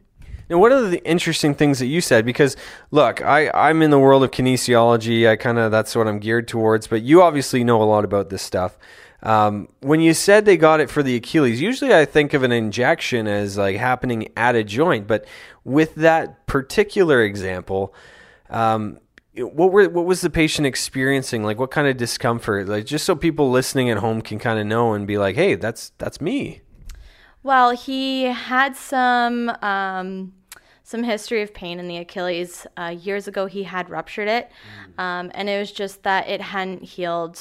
Now, 0.50 0.58
what 0.58 0.72
are 0.72 0.82
the 0.82 1.04
interesting 1.08 1.54
things 1.54 1.78
that 1.78 1.86
you 1.86 2.02
said? 2.02 2.26
Because 2.26 2.58
look, 2.90 3.22
I, 3.22 3.52
I'm 3.54 3.84
in 3.84 3.92
the 3.92 4.00
world 4.00 4.24
of 4.24 4.32
kinesiology. 4.32 5.30
I 5.30 5.36
kind 5.36 5.60
of 5.60 5.72
that's 5.72 5.96
what 5.96 6.08
I'm 6.08 6.20
geared 6.20 6.48
towards. 6.48 6.88
But 6.88 7.04
you 7.04 7.22
obviously 7.22 7.64
know 7.64 7.82
a 7.82 7.86
lot 7.86 8.04
about 8.04 8.30
this 8.30 8.42
stuff. 8.42 8.78
Um, 9.22 9.68
when 9.82 10.00
you 10.00 10.14
said 10.14 10.46
they 10.46 10.58
got 10.58 10.80
it 10.80 10.90
for 10.90 11.04
the 11.04 11.16
Achilles, 11.16 11.62
usually 11.62 11.94
I 11.94 12.06
think 12.06 12.34
of 12.34 12.44
an 12.44 12.52
injection 12.52 13.28
as 13.28 13.58
like 13.58 13.76
happening 13.76 14.30
at 14.36 14.56
a 14.56 14.64
joint. 14.64 15.08
But 15.08 15.26
with 15.64 15.94
that 15.96 16.48
particular 16.48 17.22
example, 17.22 17.94
um, 18.50 18.98
what 19.36 19.72
were 19.72 19.88
what 19.90 20.06
was 20.06 20.22
the 20.22 20.30
patient 20.30 20.66
experiencing? 20.66 21.44
Like 21.44 21.60
what 21.60 21.72
kind 21.72 21.88
of 21.88 21.98
discomfort? 21.98 22.68
Like 22.68 22.86
just 22.86 23.06
so 23.06 23.16
people 23.16 23.50
listening 23.50 23.90
at 23.90 23.98
home 23.98 24.22
can 24.22 24.40
kind 24.40 24.60
of 24.60 24.66
know 24.66 24.94
and 24.94 25.06
be 25.06 25.18
like, 25.18 25.36
hey, 25.36 25.56
that's 25.56 25.92
that's 25.98 26.20
me. 26.20 26.62
Well, 27.44 27.72
he 27.72 28.24
had 28.24 28.76
some 28.76 29.50
um, 29.62 30.34
some 30.84 31.04
history 31.04 31.42
of 31.42 31.54
pain 31.54 31.80
in 31.80 31.88
the 31.88 31.98
Achilles. 31.98 32.68
Uh, 32.76 32.96
years 33.00 33.28
ago, 33.28 33.46
he 33.46 33.64
had 33.64 33.90
ruptured 33.90 34.28
it, 34.28 34.52
um, 34.98 35.32
and 35.34 35.50
it 35.50 35.60
was 35.60 35.72
just 35.72 36.04
that 36.04 36.28
it 36.28 36.42
hadn't 36.42 36.84
healed 36.84 37.40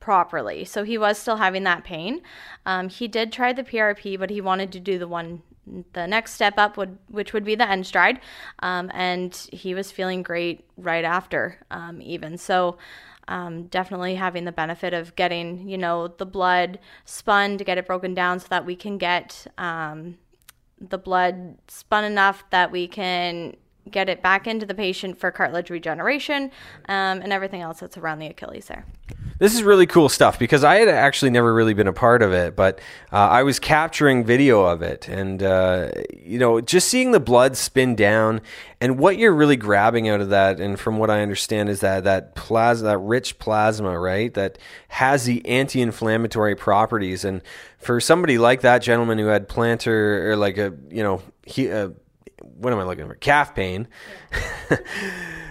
properly. 0.00 0.64
So 0.64 0.84
he 0.84 0.98
was 0.98 1.18
still 1.18 1.36
having 1.36 1.64
that 1.64 1.82
pain. 1.82 2.20
Um, 2.66 2.88
he 2.88 3.08
did 3.08 3.32
try 3.32 3.52
the 3.52 3.64
PRP, 3.64 4.18
but 4.18 4.30
he 4.30 4.40
wanted 4.40 4.70
to 4.72 4.80
do 4.80 4.98
the 4.98 5.08
one 5.08 5.42
the 5.92 6.06
next 6.06 6.34
step 6.34 6.54
up 6.58 6.76
would 6.76 6.98
which 7.08 7.32
would 7.32 7.44
be 7.44 7.54
the 7.54 7.68
N-Stride. 7.68 8.20
Um, 8.60 8.90
and 8.94 9.34
he 9.52 9.74
was 9.74 9.90
feeling 9.90 10.22
great 10.22 10.64
right 10.76 11.04
after 11.04 11.58
um, 11.70 12.00
even. 12.02 12.38
So 12.38 12.78
um, 13.28 13.64
definitely 13.66 14.16
having 14.16 14.44
the 14.44 14.52
benefit 14.52 14.92
of 14.92 15.16
getting 15.16 15.68
you 15.68 15.78
know 15.78 16.08
the 16.08 16.26
blood 16.26 16.78
spun 17.04 17.58
to 17.58 17.64
get 17.64 17.78
it 17.78 17.86
broken 17.86 18.14
down 18.14 18.40
so 18.40 18.46
that 18.50 18.66
we 18.66 18.76
can 18.76 18.98
get 18.98 19.46
um, 19.58 20.18
the 20.80 20.98
blood 20.98 21.56
spun 21.68 22.04
enough 22.04 22.44
that 22.50 22.70
we 22.70 22.86
can 22.86 23.56
get 23.90 24.08
it 24.08 24.22
back 24.22 24.46
into 24.46 24.64
the 24.64 24.74
patient 24.74 25.18
for 25.18 25.30
cartilage 25.30 25.70
regeneration 25.70 26.44
um, 26.88 27.20
and 27.20 27.32
everything 27.32 27.60
else 27.60 27.80
that's 27.80 27.96
around 27.96 28.18
the 28.18 28.26
achilles 28.26 28.66
there 28.66 28.84
this 29.38 29.54
is 29.54 29.62
really 29.62 29.86
cool 29.86 30.08
stuff 30.08 30.38
because 30.38 30.62
I 30.64 30.76
had 30.76 30.88
actually 30.88 31.30
never 31.30 31.52
really 31.52 31.74
been 31.74 31.88
a 31.88 31.92
part 31.92 32.22
of 32.22 32.32
it, 32.32 32.54
but 32.54 32.78
uh, 33.12 33.16
I 33.16 33.42
was 33.42 33.58
capturing 33.58 34.24
video 34.24 34.62
of 34.62 34.82
it, 34.82 35.08
and 35.08 35.42
uh, 35.42 35.90
you 36.12 36.38
know, 36.38 36.60
just 36.60 36.88
seeing 36.88 37.12
the 37.12 37.20
blood 37.20 37.56
spin 37.56 37.96
down, 37.96 38.40
and 38.80 38.98
what 38.98 39.18
you're 39.18 39.34
really 39.34 39.56
grabbing 39.56 40.08
out 40.08 40.20
of 40.20 40.30
that, 40.30 40.60
and 40.60 40.78
from 40.78 40.98
what 40.98 41.10
I 41.10 41.22
understand, 41.22 41.68
is 41.68 41.80
that 41.80 42.04
that 42.04 42.34
plasma, 42.34 42.88
that 42.88 42.98
rich 42.98 43.38
plasma, 43.38 43.98
right, 43.98 44.32
that 44.34 44.58
has 44.88 45.24
the 45.24 45.44
anti-inflammatory 45.46 46.54
properties, 46.54 47.24
and 47.24 47.42
for 47.78 48.00
somebody 48.00 48.38
like 48.38 48.60
that 48.60 48.78
gentleman 48.82 49.18
who 49.18 49.26
had 49.26 49.48
plantar 49.48 50.26
or 50.26 50.36
like 50.36 50.58
a, 50.58 50.72
you 50.90 51.02
know, 51.02 51.22
he. 51.44 51.68
What 52.56 52.72
am 52.72 52.78
I 52.78 52.84
looking 52.84 53.06
for? 53.06 53.14
Calf 53.14 53.54
pain. 53.54 53.88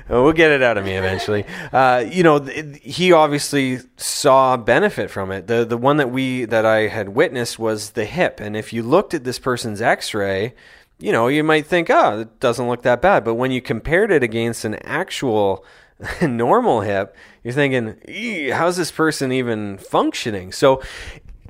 We'll 0.10 0.34
get 0.34 0.52
it 0.52 0.62
out 0.62 0.78
of 0.78 0.86
me 0.86 0.96
eventually. 0.96 1.46
Uh, 1.72 2.06
you 2.08 2.22
know, 2.24 2.40
th- 2.40 2.82
he 2.84 3.12
obviously 3.14 3.80
saw 3.98 4.58
benefit 4.58 5.10
from 5.10 5.32
it. 5.32 5.48
The 5.48 5.66
the 5.66 5.78
one 5.78 5.98
that 5.98 6.12
we 6.12 6.46
that 6.46 6.66
I 6.66 6.88
had 6.88 7.10
witnessed 7.10 7.58
was 7.58 7.92
the 7.92 8.06
hip, 8.06 8.40
and 8.40 8.56
if 8.56 8.74
you 8.74 8.84
looked 8.84 9.14
at 9.16 9.24
this 9.24 9.40
person's 9.40 9.82
X-ray, 9.82 10.54
you 11.00 11.12
know, 11.12 11.28
you 11.30 11.44
might 11.44 11.66
think, 11.66 11.90
oh, 11.90 12.20
it 12.20 12.40
doesn't 12.40 12.68
look 12.68 12.84
that 12.84 13.02
bad. 13.02 13.24
But 13.24 13.36
when 13.36 13.52
you 13.52 13.62
compared 13.62 14.12
it 14.12 14.22
against 14.22 14.66
an 14.66 14.76
actual 14.84 15.66
normal 16.22 16.82
hip, 16.82 17.16
you're 17.44 17.54
thinking, 17.54 18.52
how's 18.52 18.78
this 18.78 18.92
person 18.92 19.32
even 19.32 19.78
functioning? 19.78 20.52
So 20.52 20.82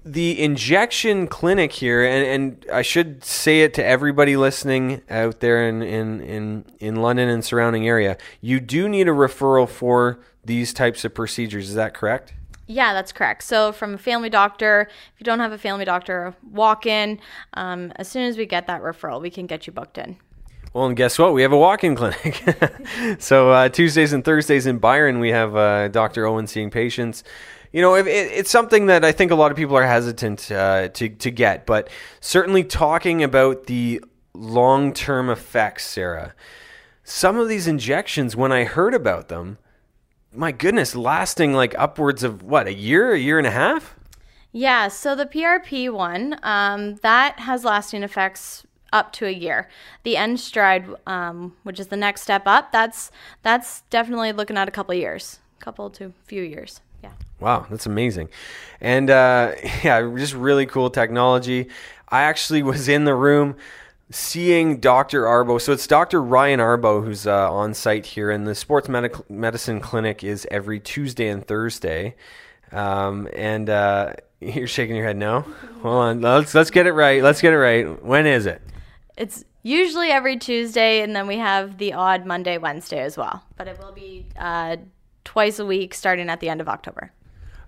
the 0.06 0.42
injection 0.42 1.28
clinic 1.28 1.72
here, 1.72 2.04
and, 2.04 2.26
and 2.26 2.72
I 2.72 2.82
should 2.82 3.24
say 3.24 3.62
it 3.62 3.74
to 3.76 3.86
everybody 3.86 4.36
listening 4.36 5.02
out 5.10 5.40
there 5.40 5.68
in, 5.68 5.82
in, 5.82 6.22
in, 6.22 6.66
in 6.80 6.96
London 6.98 7.30
and 7.30 7.44
surrounding 7.44 7.88
area, 7.88 8.18
you 8.42 8.60
do 8.60 8.90
need 8.90 9.08
a 9.08 9.12
referral 9.12 9.68
for 9.68 10.20
these 10.44 10.74
types 10.74 11.06
of 11.06 11.14
procedures. 11.14 11.70
Is 11.70 11.76
that 11.76 11.94
correct? 11.94 12.34
Yeah, 12.68 12.94
that's 12.94 13.12
correct. 13.12 13.44
So, 13.44 13.72
from 13.72 13.94
a 13.94 13.98
family 13.98 14.30
doctor, 14.30 14.88
if 15.14 15.20
you 15.20 15.26
don't 15.26 15.40
have 15.40 15.52
a 15.52 15.58
family 15.58 15.86
doctor, 15.86 16.34
walk 16.50 16.86
in. 16.86 17.20
Um, 17.54 17.92
as 17.98 18.08
soon 18.08 18.24
as 18.24 18.38
we 18.38 18.46
get 18.46 18.68
that 18.68 18.82
referral, 18.82 19.22
we 19.22 19.30
can 19.30 19.48
get 19.48 19.68
you 19.68 19.74
booked 19.74 19.98
in. 19.98 20.18
Well, 20.74 20.88
and 20.88 20.98
guess 20.98 21.20
what? 21.20 21.34
We 21.34 21.44
have 21.44 21.52
a 21.52 21.58
walk-in 21.58 21.96
clinic. 21.96 22.44
so 23.20 23.52
uh, 23.52 23.70
Tuesdays 23.70 24.12
and 24.12 24.26
Thursdays 24.26 24.66
in 24.66 24.80
Byron, 24.80 25.20
we 25.20 25.30
have 25.30 25.56
uh, 25.56 25.88
Dr. 25.90 26.26
Owen 26.26 26.48
seeing 26.48 26.72
patients 26.72 27.24
you 27.74 27.82
know, 27.82 27.96
it, 27.96 28.08
it's 28.08 28.52
something 28.52 28.86
that 28.86 29.04
I 29.04 29.12
think 29.12 29.32
a 29.32 29.36
lot 29.36 29.52
of 29.52 29.58
people 29.58 29.76
are 29.76 29.86
hesitant 29.86 30.52
uh, 30.52 30.90
to 30.90 31.10
to 31.10 31.32
get, 31.32 31.66
but 31.66 31.90
certainly 32.22 32.64
talking 32.64 33.24
about 33.24 33.66
the 33.66 34.02
long 34.34 34.94
term 34.94 35.30
effects, 35.30 35.86
Sarah. 35.86 36.34
Some 37.04 37.38
of 37.38 37.50
these 37.50 37.68
injections, 37.68 38.36
when 38.36 38.54
I 38.54 38.64
heard 38.64 38.94
about 38.94 39.28
them, 39.28 39.58
my 40.32 40.52
goodness, 40.52 40.96
lasting 40.96 41.54
like 41.54 41.76
upwards 41.78 42.24
of 42.24 42.44
what 42.44 42.68
a 42.68 42.74
year, 42.74 43.14
a 43.14 43.20
year 43.20 43.38
and 43.38 43.48
a 43.48 43.52
half. 43.52 43.96
Yeah, 44.52 44.88
so 44.88 45.16
the 45.16 45.26
PRP 45.26 45.92
one 45.92 46.40
um, 46.44 46.96
that 46.98 47.40
has 47.40 47.66
lasting 47.66 48.04
effects 48.04 48.66
up 48.94 49.12
to 49.14 49.26
a 49.26 49.32
year. 49.32 49.68
The 50.04 50.16
N-Stride, 50.16 50.86
um, 51.08 51.56
which 51.64 51.80
is 51.80 51.88
the 51.88 51.98
next 51.98 52.22
step 52.22 52.44
up, 52.46 52.72
that's 52.72 53.10
that's 53.42 53.82
definitely 53.90 54.32
looking 54.32 54.58
at 54.58 54.68
a 54.68 54.72
couple 54.72 54.94
years, 54.94 55.40
A 55.60 55.64
couple 55.64 55.90
to 55.90 56.14
few 56.28 56.44
years. 56.44 56.82
Wow, 57.44 57.66
that's 57.70 57.86
amazing. 57.86 58.30
And 58.80 59.10
uh, 59.10 59.54
yeah, 59.84 60.10
just 60.16 60.34
really 60.34 60.66
cool 60.66 60.90
technology. 60.90 61.68
I 62.08 62.24
actually 62.24 62.64
was 62.72 62.88
in 62.88 63.04
the 63.04 63.16
room 63.16 63.58
seeing 64.10 64.80
Dr. 64.80 65.24
Arbo. 65.24 65.60
So 65.60 65.74
it's 65.74 65.86
Dr. 65.86 66.22
Ryan 66.22 66.60
Arbo 66.60 67.04
who's 67.04 67.28
uh, 67.28 67.52
on 67.52 67.74
site 67.74 68.06
here, 68.06 68.32
and 68.32 68.48
the 68.48 68.56
sports 68.56 68.88
medical 68.88 69.26
medicine 69.30 69.82
clinic 69.82 70.24
is 70.24 70.48
every 70.52 70.80
Tuesday 70.80 71.28
and 71.28 71.46
Thursday. 71.46 72.16
Um, 72.72 73.28
and 73.34 73.70
uh, 73.70 74.14
you're 74.40 74.68
shaking 74.68 74.96
your 74.96 75.06
head 75.06 75.18
no. 75.18 75.42
Hold 75.82 75.96
on, 75.96 76.22
let's 76.22 76.56
let's 76.56 76.72
get 76.72 76.88
it 76.88 76.94
right. 76.94 77.22
Let's 77.22 77.42
get 77.42 77.54
it 77.54 77.58
right. 77.58 78.04
When 78.04 78.26
is 78.26 78.46
it? 78.46 78.62
It's 79.18 79.44
usually 79.64 80.12
every 80.12 80.38
Tuesday, 80.38 81.02
and 81.02 81.16
then 81.16 81.28
we 81.28 81.38
have 81.38 81.78
the 81.78 81.94
odd 81.94 82.26
Monday, 82.26 82.58
Wednesday 82.58 83.00
as 83.00 83.18
well. 83.18 83.44
But 83.58 83.68
it 83.68 83.80
will 83.80 83.92
be 83.92 84.26
uh, 84.38 84.78
twice 85.24 85.60
a 85.60 85.66
week, 85.66 85.94
starting 85.94 86.30
at 86.30 86.40
the 86.40 86.50
end 86.50 86.62
of 86.62 86.70
October. 86.70 87.12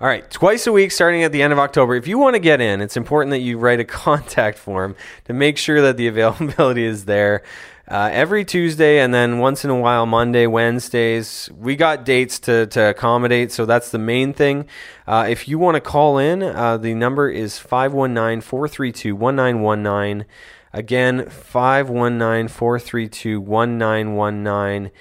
All 0.02 0.08
right, 0.10 0.30
twice 0.30 0.68
a 0.68 0.74
week 0.74 0.92
starting 0.92 1.24
at 1.24 1.32
the 1.32 1.42
end 1.42 1.54
of 1.54 1.60
October. 1.60 1.96
If 1.96 2.06
you 2.06 2.18
want 2.18 2.34
to 2.34 2.40
get 2.40 2.60
in, 2.60 2.82
it's 2.82 2.98
important 2.98 3.32
that 3.32 3.40
you 3.40 3.58
write 3.58 3.80
a 3.80 3.86
contact 3.86 4.58
form 4.58 4.96
to 5.24 5.34
make 5.34 5.58
sure 5.58 5.82
that 5.82 5.96
the 5.96 6.08
availability 6.08 6.84
is 6.84 7.06
there. 7.06 7.44
Uh, 7.88 8.10
every 8.12 8.44
Tuesday 8.44 9.00
and 9.00 9.14
then 9.14 9.38
once 9.38 9.64
in 9.64 9.70
a 9.70 9.80
while, 9.80 10.06
Monday, 10.06 10.48
Wednesdays. 10.48 11.50
We 11.56 11.76
got 11.76 12.04
dates 12.04 12.40
to, 12.40 12.66
to 12.68 12.90
accommodate, 12.90 13.52
so 13.52 13.66
that's 13.66 13.92
the 13.92 14.00
main 14.00 14.34
thing. 14.34 14.68
Uh, 15.08 15.28
if 15.30 15.48
you 15.48 15.60
want 15.60 15.76
to 15.76 15.82
call 15.82 16.18
in, 16.18 16.42
uh, 16.42 16.78
the 16.78 16.94
number 16.94 17.30
is 17.30 17.60
519 17.60 18.42
432 18.42 19.16
1919. 19.16 20.26
Again, 20.74 21.30
519 21.30 22.48
432 22.50 23.40
1919. 23.40 24.92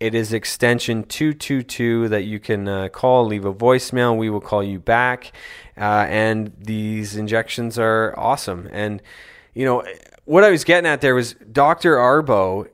It 0.00 0.14
is 0.14 0.32
extension 0.32 1.04
222 1.04 2.08
that 2.08 2.24
you 2.24 2.40
can 2.40 2.66
uh, 2.66 2.88
call, 2.88 3.26
leave 3.26 3.44
a 3.44 3.52
voicemail. 3.52 4.16
We 4.16 4.30
will 4.30 4.40
call 4.40 4.62
you 4.62 4.80
back. 4.80 5.32
Uh, 5.76 6.06
and 6.08 6.52
these 6.58 7.16
injections 7.16 7.78
are 7.78 8.14
awesome. 8.18 8.66
And, 8.72 9.02
you 9.52 9.66
know, 9.66 9.84
what 10.24 10.42
I 10.42 10.50
was 10.50 10.64
getting 10.64 10.88
at 10.88 11.02
there 11.02 11.14
was 11.14 11.34
Dr. 11.52 11.96
Arbo 11.96 12.68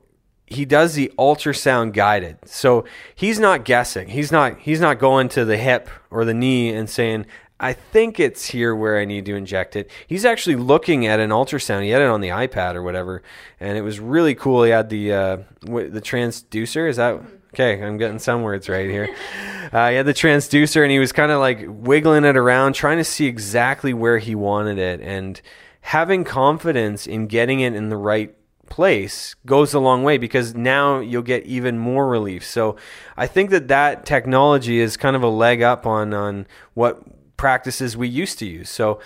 he 0.49 0.63
does 0.63 0.95
the 0.95 1.11
ultrasound 1.19 1.91
guided. 1.91 2.37
So 2.45 2.85
he's 3.13 3.37
not 3.37 3.65
guessing. 3.65 4.07
He's 4.07 4.31
not 4.31 4.59
he's 4.59 4.79
not 4.79 4.97
going 4.97 5.27
to 5.29 5.43
the 5.43 5.57
hip 5.57 5.89
or 6.09 6.23
the 6.23 6.33
knee 6.33 6.73
and 6.73 6.89
saying, 6.89 7.25
I 7.59 7.73
think 7.73 8.19
it's 8.19 8.45
here 8.45 8.75
where 8.75 8.99
I 8.99 9.05
need 9.05 9.25
to 9.25 9.35
inject 9.35 9.75
it. 9.75 9.89
He's 10.05 10.25
actually 10.25 10.57
looking 10.57 11.07
at 11.07 11.19
an 11.19 11.31
ultrasound. 11.31 11.83
He 11.83 11.89
had 11.89 12.01
it 12.01 12.07
on 12.07 12.21
the 12.21 12.29
iPad 12.29 12.75
or 12.75 12.83
whatever, 12.83 13.23
and 13.59 13.77
it 13.77 13.81
was 13.81 13.99
really 13.99 14.35
cool. 14.35 14.63
He 14.63 14.71
had 14.71 14.89
the 14.89 15.13
uh, 15.13 15.37
the 15.61 16.01
transducer. 16.01 16.87
Is 16.87 16.97
that 16.97 17.19
okay? 17.53 17.81
I'm 17.83 17.97
getting 17.97 18.19
some 18.19 18.43
words 18.43 18.69
right 18.69 18.89
here. 18.89 19.09
Uh, 19.67 19.89
he 19.89 19.95
had 19.97 20.05
the 20.05 20.13
transducer, 20.13 20.81
and 20.81 20.89
he 20.89 20.97
was 20.97 21.11
kind 21.11 21.29
of 21.29 21.41
like 21.41 21.59
wiggling 21.67 22.23
it 22.23 22.37
around, 22.37 22.71
trying 22.71 22.97
to 22.97 23.03
see 23.03 23.25
exactly 23.25 23.93
where 23.93 24.17
he 24.17 24.33
wanted 24.33 24.77
it, 24.77 25.01
and 25.01 25.41
having 25.81 26.23
confidence 26.23 27.05
in 27.05 27.27
getting 27.27 27.59
it 27.59 27.75
in 27.75 27.89
the 27.89 27.97
right 27.97 28.33
place 28.69 29.35
goes 29.45 29.73
a 29.73 29.79
long 29.79 30.03
way 30.03 30.17
because 30.17 30.55
now 30.55 30.99
you'll 30.99 31.21
get 31.21 31.45
even 31.45 31.77
more 31.77 32.07
relief. 32.07 32.45
So 32.45 32.77
I 33.17 33.27
think 33.27 33.49
that 33.49 33.67
that 33.67 34.05
technology 34.05 34.79
is 34.79 34.95
kind 34.95 35.17
of 35.17 35.23
a 35.23 35.27
leg 35.29 35.61
up 35.61 35.85
on 35.85 36.13
on 36.13 36.47
what 36.73 37.01
practices 37.37 37.95
we 37.95 38.07
used 38.07 38.39
to 38.39 38.45
use. 38.45 38.69
So, 38.69 38.99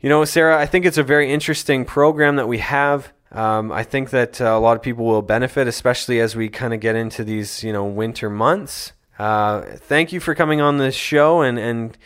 you 0.00 0.08
know, 0.08 0.24
Sarah, 0.24 0.58
I 0.58 0.66
think 0.66 0.84
it's 0.84 0.98
a 0.98 1.02
very 1.02 1.30
interesting 1.30 1.84
program 1.84 2.36
that 2.36 2.48
we 2.48 2.58
have. 2.58 3.12
Um, 3.30 3.70
I 3.70 3.84
think 3.84 4.10
that 4.10 4.40
uh, 4.40 4.46
a 4.46 4.60
lot 4.60 4.76
of 4.76 4.82
people 4.82 5.04
will 5.04 5.22
benefit, 5.22 5.68
especially 5.68 6.18
as 6.20 6.34
we 6.34 6.48
kind 6.48 6.72
of 6.72 6.80
get 6.80 6.96
into 6.96 7.24
these, 7.24 7.62
you 7.62 7.72
know, 7.72 7.84
winter 7.84 8.30
months. 8.30 8.92
Uh, 9.18 9.62
thank 9.76 10.12
you 10.12 10.20
for 10.20 10.34
coming 10.34 10.60
on 10.60 10.78
this 10.78 10.94
show 10.94 11.42
and 11.42 11.58
and 11.58 11.98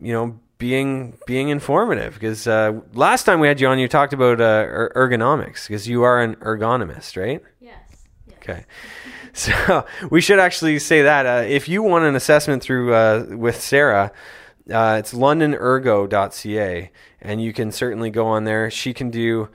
you 0.00 0.12
know 0.12 0.38
being 0.58 1.16
being 1.26 1.50
informative 1.50 2.14
because 2.14 2.48
uh, 2.48 2.72
last 2.92 3.24
time 3.24 3.38
we 3.38 3.46
had 3.46 3.60
you 3.60 3.68
on, 3.68 3.78
you 3.78 3.86
talked 3.86 4.12
about 4.12 4.40
uh, 4.40 4.64
er- 4.66 4.92
ergonomics 4.96 5.68
because 5.68 5.88
you 5.88 6.02
are 6.02 6.20
an 6.20 6.34
ergonomist, 6.36 7.16
right? 7.16 7.42
Yes. 7.60 7.78
yes. 8.26 8.36
Okay. 8.38 8.64
So 9.34 9.86
we 10.10 10.20
should 10.20 10.40
actually 10.40 10.80
say 10.80 11.02
that 11.02 11.24
uh, 11.24 11.46
if 11.46 11.68
you 11.68 11.80
want 11.84 12.04
an 12.04 12.16
assessment 12.16 12.60
through 12.60 12.92
uh, 12.92 13.26
with 13.28 13.60
Sarah, 13.60 14.10
uh, 14.70 14.96
it's 14.98 15.12
londonergo.ca, 15.12 16.90
and 17.20 17.42
you 17.42 17.52
can 17.52 17.72
certainly 17.72 18.10
go 18.10 18.26
on 18.26 18.44
there. 18.44 18.70
She 18.70 18.92
can 18.92 19.10
do 19.10 19.48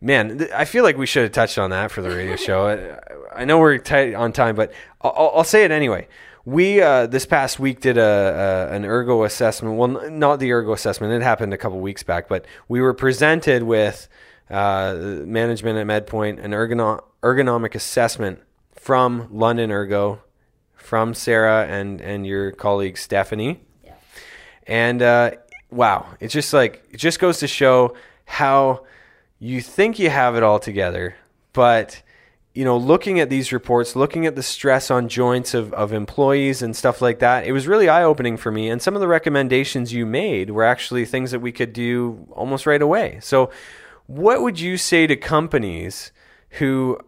man, 0.00 0.38
th- 0.38 0.50
I 0.52 0.64
feel 0.64 0.82
like 0.82 0.96
we 0.96 1.06
should 1.06 1.24
have 1.24 1.32
touched 1.32 1.58
on 1.58 1.70
that 1.70 1.90
for 1.90 2.02
the 2.02 2.08
radio 2.08 2.36
show. 2.36 2.66
I, 3.34 3.42
I 3.42 3.44
know 3.44 3.58
we're 3.58 3.78
tight 3.78 4.14
on 4.14 4.32
time, 4.32 4.56
but 4.56 4.72
I'll, 5.00 5.32
I'll 5.36 5.44
say 5.44 5.64
it 5.64 5.70
anyway. 5.70 6.08
We 6.44 6.80
uh, 6.80 7.06
this 7.06 7.26
past 7.26 7.60
week 7.60 7.80
did 7.80 7.98
a, 7.98 8.68
a, 8.70 8.74
an 8.74 8.84
ergo 8.86 9.24
assessment. 9.24 9.76
Well, 9.76 9.98
n- 9.98 10.18
not 10.18 10.40
the 10.40 10.50
ergo 10.52 10.72
assessment. 10.72 11.12
It 11.12 11.22
happened 11.22 11.52
a 11.52 11.58
couple 11.58 11.78
weeks 11.80 12.02
back, 12.02 12.28
but 12.28 12.46
we 12.66 12.80
were 12.80 12.94
presented 12.94 13.62
with 13.62 14.08
uh, 14.48 14.94
management 14.96 15.78
at 15.78 15.86
MedPoint 16.06 16.42
an 16.42 16.52
ergono- 16.52 17.04
ergonomic 17.22 17.74
assessment 17.74 18.40
from 18.72 19.28
London 19.30 19.70
Ergo, 19.70 20.22
from 20.74 21.12
Sarah 21.12 21.66
and 21.66 22.00
and 22.00 22.26
your 22.26 22.52
colleague 22.52 22.96
Stephanie. 22.96 23.60
And 24.70 25.02
uh, 25.02 25.32
wow, 25.70 26.06
it's 26.20 26.32
just 26.32 26.52
like 26.52 26.84
it 26.92 26.98
just 26.98 27.18
goes 27.18 27.40
to 27.40 27.48
show 27.48 27.94
how 28.24 28.86
you 29.40 29.60
think 29.60 29.98
you 29.98 30.10
have 30.10 30.36
it 30.36 30.44
all 30.44 30.60
together, 30.60 31.16
but 31.52 32.00
you 32.54 32.64
know, 32.64 32.76
looking 32.76 33.20
at 33.20 33.30
these 33.30 33.52
reports, 33.52 33.94
looking 33.94 34.26
at 34.26 34.36
the 34.36 34.42
stress 34.42 34.90
on 34.90 35.08
joints 35.08 35.54
of, 35.54 35.72
of 35.72 35.92
employees 35.92 36.62
and 36.62 36.74
stuff 36.74 37.00
like 37.00 37.20
that, 37.20 37.46
it 37.46 37.52
was 37.52 37.66
really 37.68 37.88
eye 37.88 38.02
opening 38.02 38.36
for 38.36 38.50
me. 38.50 38.68
And 38.68 38.82
some 38.82 38.94
of 38.94 39.00
the 39.00 39.06
recommendations 39.06 39.92
you 39.92 40.04
made 40.04 40.50
were 40.50 40.64
actually 40.64 41.04
things 41.04 41.30
that 41.30 41.40
we 41.40 41.52
could 41.52 41.72
do 41.72 42.26
almost 42.32 42.66
right 42.66 42.82
away. 42.82 43.18
So, 43.22 43.50
what 44.06 44.42
would 44.42 44.58
you 44.58 44.76
say 44.76 45.06
to 45.06 45.16
companies 45.16 46.12
who 46.58 46.98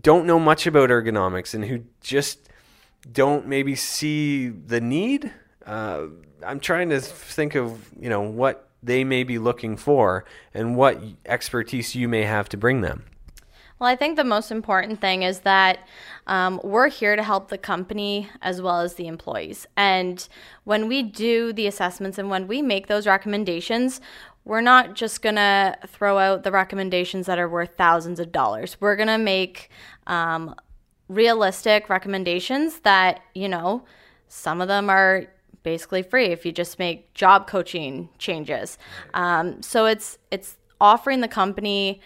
don't 0.00 0.26
know 0.26 0.38
much 0.40 0.66
about 0.66 0.90
ergonomics 0.90 1.54
and 1.54 1.64
who 1.64 1.84
just 2.00 2.48
don't 3.12 3.46
maybe 3.46 3.76
see 3.76 4.48
the 4.48 4.80
need? 4.80 5.32
Uh, 5.66 6.06
I'm 6.44 6.60
trying 6.60 6.90
to 6.90 7.00
think 7.00 7.54
of, 7.54 7.88
you 8.00 8.08
know, 8.08 8.20
what 8.20 8.68
they 8.82 9.04
may 9.04 9.22
be 9.22 9.38
looking 9.38 9.76
for 9.76 10.24
and 10.54 10.76
what 10.76 11.00
expertise 11.26 11.94
you 11.94 12.08
may 12.08 12.24
have 12.24 12.48
to 12.50 12.56
bring 12.56 12.80
them. 12.80 13.04
Well, 13.78 13.90
I 13.90 13.96
think 13.96 14.16
the 14.16 14.24
most 14.24 14.52
important 14.52 15.00
thing 15.00 15.24
is 15.24 15.40
that 15.40 15.80
um, 16.28 16.60
we're 16.62 16.88
here 16.88 17.16
to 17.16 17.22
help 17.22 17.48
the 17.48 17.58
company 17.58 18.28
as 18.40 18.62
well 18.62 18.80
as 18.80 18.94
the 18.94 19.08
employees. 19.08 19.66
And 19.76 20.26
when 20.62 20.86
we 20.86 21.02
do 21.02 21.52
the 21.52 21.66
assessments 21.66 22.16
and 22.16 22.30
when 22.30 22.46
we 22.46 22.62
make 22.62 22.86
those 22.86 23.08
recommendations, 23.08 24.00
we're 24.44 24.60
not 24.60 24.94
just 24.94 25.20
going 25.20 25.34
to 25.34 25.76
throw 25.88 26.18
out 26.18 26.44
the 26.44 26.52
recommendations 26.52 27.26
that 27.26 27.40
are 27.40 27.48
worth 27.48 27.76
thousands 27.76 28.20
of 28.20 28.30
dollars. 28.30 28.76
We're 28.80 28.96
going 28.96 29.08
to 29.08 29.18
make 29.18 29.70
um, 30.06 30.54
realistic 31.08 31.88
recommendations 31.88 32.80
that, 32.80 33.20
you 33.34 33.48
know, 33.48 33.84
some 34.28 34.60
of 34.60 34.68
them 34.68 34.90
are 34.90 35.26
basically 35.62 36.02
free 36.02 36.26
if 36.26 36.44
you 36.44 36.52
just 36.52 36.78
make 36.78 37.12
job 37.14 37.46
coaching 37.46 38.08
changes. 38.18 38.78
Um, 39.14 39.62
so 39.62 39.86
it's 39.86 40.18
it's 40.30 40.56
offering 40.80 41.20
the 41.20 41.28
company 41.28 42.00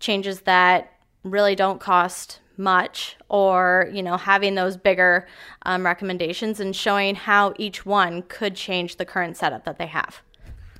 changes 0.00 0.40
that 0.42 0.92
really 1.22 1.54
don't 1.54 1.80
cost 1.80 2.40
much 2.56 3.16
or 3.28 3.90
you 3.92 4.02
know 4.02 4.16
having 4.16 4.54
those 4.54 4.76
bigger 4.76 5.26
um, 5.62 5.84
recommendations 5.84 6.60
and 6.60 6.74
showing 6.76 7.14
how 7.14 7.52
each 7.58 7.84
one 7.84 8.22
could 8.22 8.54
change 8.54 8.96
the 8.96 9.04
current 9.04 9.36
setup 9.36 9.64
that 9.64 9.78
they 9.78 9.86
have 9.86 10.22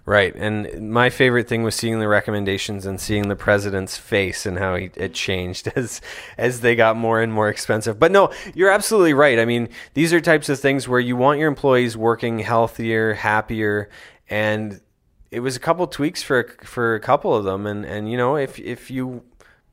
Right, 0.06 0.36
and 0.36 0.90
my 0.90 1.08
favorite 1.08 1.48
thing 1.48 1.62
was 1.62 1.74
seeing 1.74 1.98
the 1.98 2.08
recommendations 2.08 2.84
and 2.84 3.00
seeing 3.00 3.28
the 3.28 3.36
president's 3.36 3.96
face 3.96 4.44
and 4.44 4.58
how 4.58 4.76
he, 4.76 4.90
it 4.96 5.14
changed 5.14 5.72
as 5.76 6.02
as 6.36 6.60
they 6.60 6.76
got 6.76 6.96
more 6.96 7.22
and 7.22 7.32
more 7.32 7.48
expensive. 7.48 7.98
But 7.98 8.12
no, 8.12 8.30
you're 8.54 8.70
absolutely 8.70 9.14
right. 9.14 9.38
I 9.38 9.46
mean, 9.46 9.70
these 9.94 10.12
are 10.12 10.20
types 10.20 10.50
of 10.50 10.60
things 10.60 10.86
where 10.86 11.00
you 11.00 11.16
want 11.16 11.38
your 11.38 11.48
employees 11.48 11.96
working 11.96 12.40
healthier, 12.40 13.14
happier, 13.14 13.88
and 14.28 14.82
it 15.30 15.40
was 15.40 15.56
a 15.56 15.60
couple 15.60 15.86
tweaks 15.86 16.22
for 16.22 16.54
for 16.62 16.94
a 16.94 17.00
couple 17.00 17.34
of 17.34 17.44
them. 17.44 17.66
And 17.66 17.86
and 17.86 18.10
you 18.10 18.18
know, 18.18 18.36
if 18.36 18.58
if 18.58 18.90
you 18.90 19.22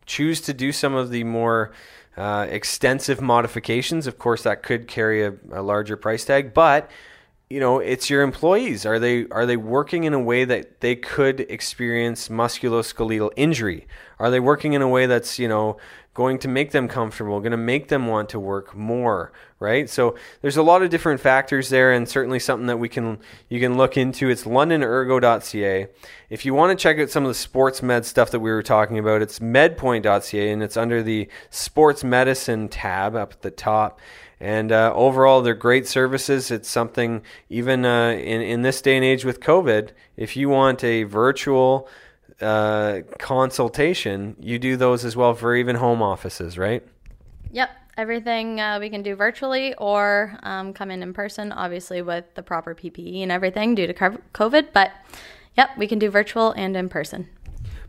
choose 0.06 0.40
to 0.42 0.54
do 0.54 0.72
some 0.72 0.96
of 0.96 1.10
the 1.10 1.26
more 1.26 1.74
uh, 2.16 2.48
extensive 2.50 3.20
modifications, 3.20 4.08
of 4.08 4.18
course, 4.18 4.44
that 4.44 4.64
could 4.64 4.88
carry 4.88 5.26
a, 5.26 5.34
a 5.52 5.62
larger 5.62 5.98
price 5.98 6.24
tag, 6.24 6.54
but 6.54 6.90
you 7.52 7.60
know 7.60 7.80
it's 7.80 8.10
your 8.10 8.22
employees. 8.22 8.86
Are 8.86 8.98
they 8.98 9.28
are 9.30 9.46
they 9.46 9.58
working 9.58 10.06
in 10.06 10.14
a 10.14 10.20
way 10.20 10.46
that 10.46 10.80
they 10.80 10.96
could 10.96 11.42
experience 11.42 12.30
musculoskeletal 12.30 13.32
injury? 13.36 13.88
Are 14.20 14.32
they 14.32 14.40
working 14.40 14.74
in 14.74 14.82
a 14.82 14.88
way 14.88 15.06
that's 15.06 15.38
you 15.38 15.48
know 15.48 15.78
going 16.14 16.38
to 16.38 16.48
make 16.48 16.72
them 16.72 16.88
comfortable 16.88 17.40
going 17.40 17.52
to 17.52 17.58
make 17.58 17.88
them 17.88 18.08
want 18.08 18.30
to 18.30 18.40
work 18.40 18.76
more 18.76 19.32
right? 19.62 19.88
So 19.88 20.16
there's 20.42 20.58
a 20.58 20.64
lot 20.64 20.82
of 20.82 20.90
different 20.90 21.22
factors 21.22 21.70
there 21.70 21.94
and 21.94 22.10
certainly 22.10 22.40
something 22.40 22.66
that 22.66 22.78
we 22.78 22.90
can 22.90 23.20
you 23.48 23.60
can 23.62 23.78
look 23.78 23.96
into. 23.96 24.28
It's 24.30 24.44
londonergo.ca 24.44 25.88
if 26.30 26.46
you 26.46 26.54
want 26.54 26.78
to 26.78 26.82
check 26.82 27.00
out 27.00 27.12
some 27.12 27.24
of 27.24 27.30
the 27.30 27.36
sports 27.36 27.82
med 27.82 28.06
stuff 28.06 28.32
that 28.32 28.40
we 28.40 28.50
were 28.50 28.64
talking 28.64 28.98
about 28.98 29.22
it's 29.22 29.40
medpoint.ca 29.40 30.52
and 30.52 30.64
it's 30.64 30.76
under 30.76 31.04
the 31.04 31.30
sports 31.52 32.04
medicine 32.04 32.68
tab 32.68 33.16
up 33.16 33.34
at 33.34 33.42
the 33.44 33.52
top. 33.52 34.00
And 34.40 34.72
uh, 34.72 34.92
overall, 34.96 35.44
they're 35.44 35.54
great 35.54 35.86
services. 35.86 36.50
It's 36.50 36.68
something, 36.68 37.22
even 37.50 37.86
uh, 37.86 38.14
in, 38.14 38.42
in 38.42 38.64
this 38.64 38.82
day 38.82 38.96
and 38.96 39.06
age 39.06 39.24
with 39.24 39.40
COVID, 39.40 39.90
if 40.18 40.36
you 40.36 40.50
want 40.50 40.84
a 40.84 41.04
virtual 41.04 41.88
uh, 42.42 43.02
consultation, 43.20 44.36
you 44.40 44.60
do 44.60 44.78
those 44.78 45.06
as 45.06 45.16
well 45.16 45.34
for 45.34 45.56
even 45.56 45.76
home 45.76 46.02
offices, 46.02 46.58
right? 46.58 46.84
Yep. 47.52 47.70
Everything 47.98 48.60
uh, 48.60 48.80
we 48.80 48.90
can 48.90 49.04
do 49.04 49.16
virtually 49.16 49.74
or 49.76 50.38
um, 50.44 50.74
come 50.74 50.92
in 50.92 51.04
in 51.04 51.14
person, 51.14 51.52
obviously 51.52 52.02
with 52.02 52.26
the 52.36 52.42
proper 52.42 52.74
PPE 52.74 53.22
and 53.22 53.32
everything 53.32 53.76
due 53.76 53.86
to 53.86 53.94
COVID. 53.94 54.68
But 54.74 54.92
yep, 55.58 55.72
we 55.78 55.88
can 55.88 56.00
do 56.00 56.10
virtual 56.10 56.52
and 56.54 56.76
in 56.76 56.90
person. 56.90 57.28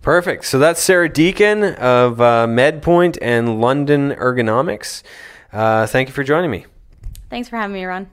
Perfect. 0.03 0.45
So 0.45 0.59
that's 0.59 0.83
Sarah 0.83 1.09
Deacon 1.09 1.63
of 1.63 2.21
uh, 2.21 2.47
MedPoint 2.49 3.17
and 3.23 3.61
London 3.61 4.11
Ergonomics. 4.11 5.05
Uh, 5.53 5.87
thank 5.87 6.09
you 6.09 6.15
for 6.15 6.25
joining 6.25 6.51
me. 6.51 6.67
Thanks 7.31 7.49
for 7.49 7.57
having 7.57 7.75
me, 7.75 7.85
Ron. 7.85 8.11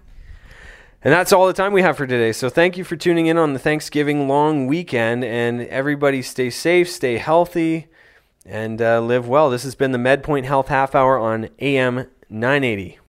And 1.02 1.14
that's 1.14 1.32
all 1.32 1.48
the 1.48 1.54
time 1.54 1.72
we 1.72 1.82
have 1.82 1.96
for 1.96 2.06
today. 2.06 2.34
So 2.34 2.50
thank 2.50 2.78
you 2.78 2.84
for 2.84 2.98
tuning 2.98 3.28
in 3.28 3.38
on 3.38 3.54
the 3.54 3.60
Thanksgiving 3.60 4.28
long 4.28 4.68
weekend. 4.68 5.24
And 5.24 5.62
everybody 5.62 6.22
stay 6.22 6.50
safe, 6.50 6.90
stay 6.90 7.18
healthy, 7.18 7.88
and 8.46 8.82
uh, 8.82 9.00
live 9.00 9.28
well. 9.28 9.50
This 9.50 9.64
has 9.64 9.76
been 9.76 9.94
the 9.94 9.98
MedPoint 9.98 10.44
Health 10.44 10.68
Half 10.68 10.96
Hour 10.96 11.18
on 11.18 11.50
AM 11.60 12.08
980. 12.30 13.00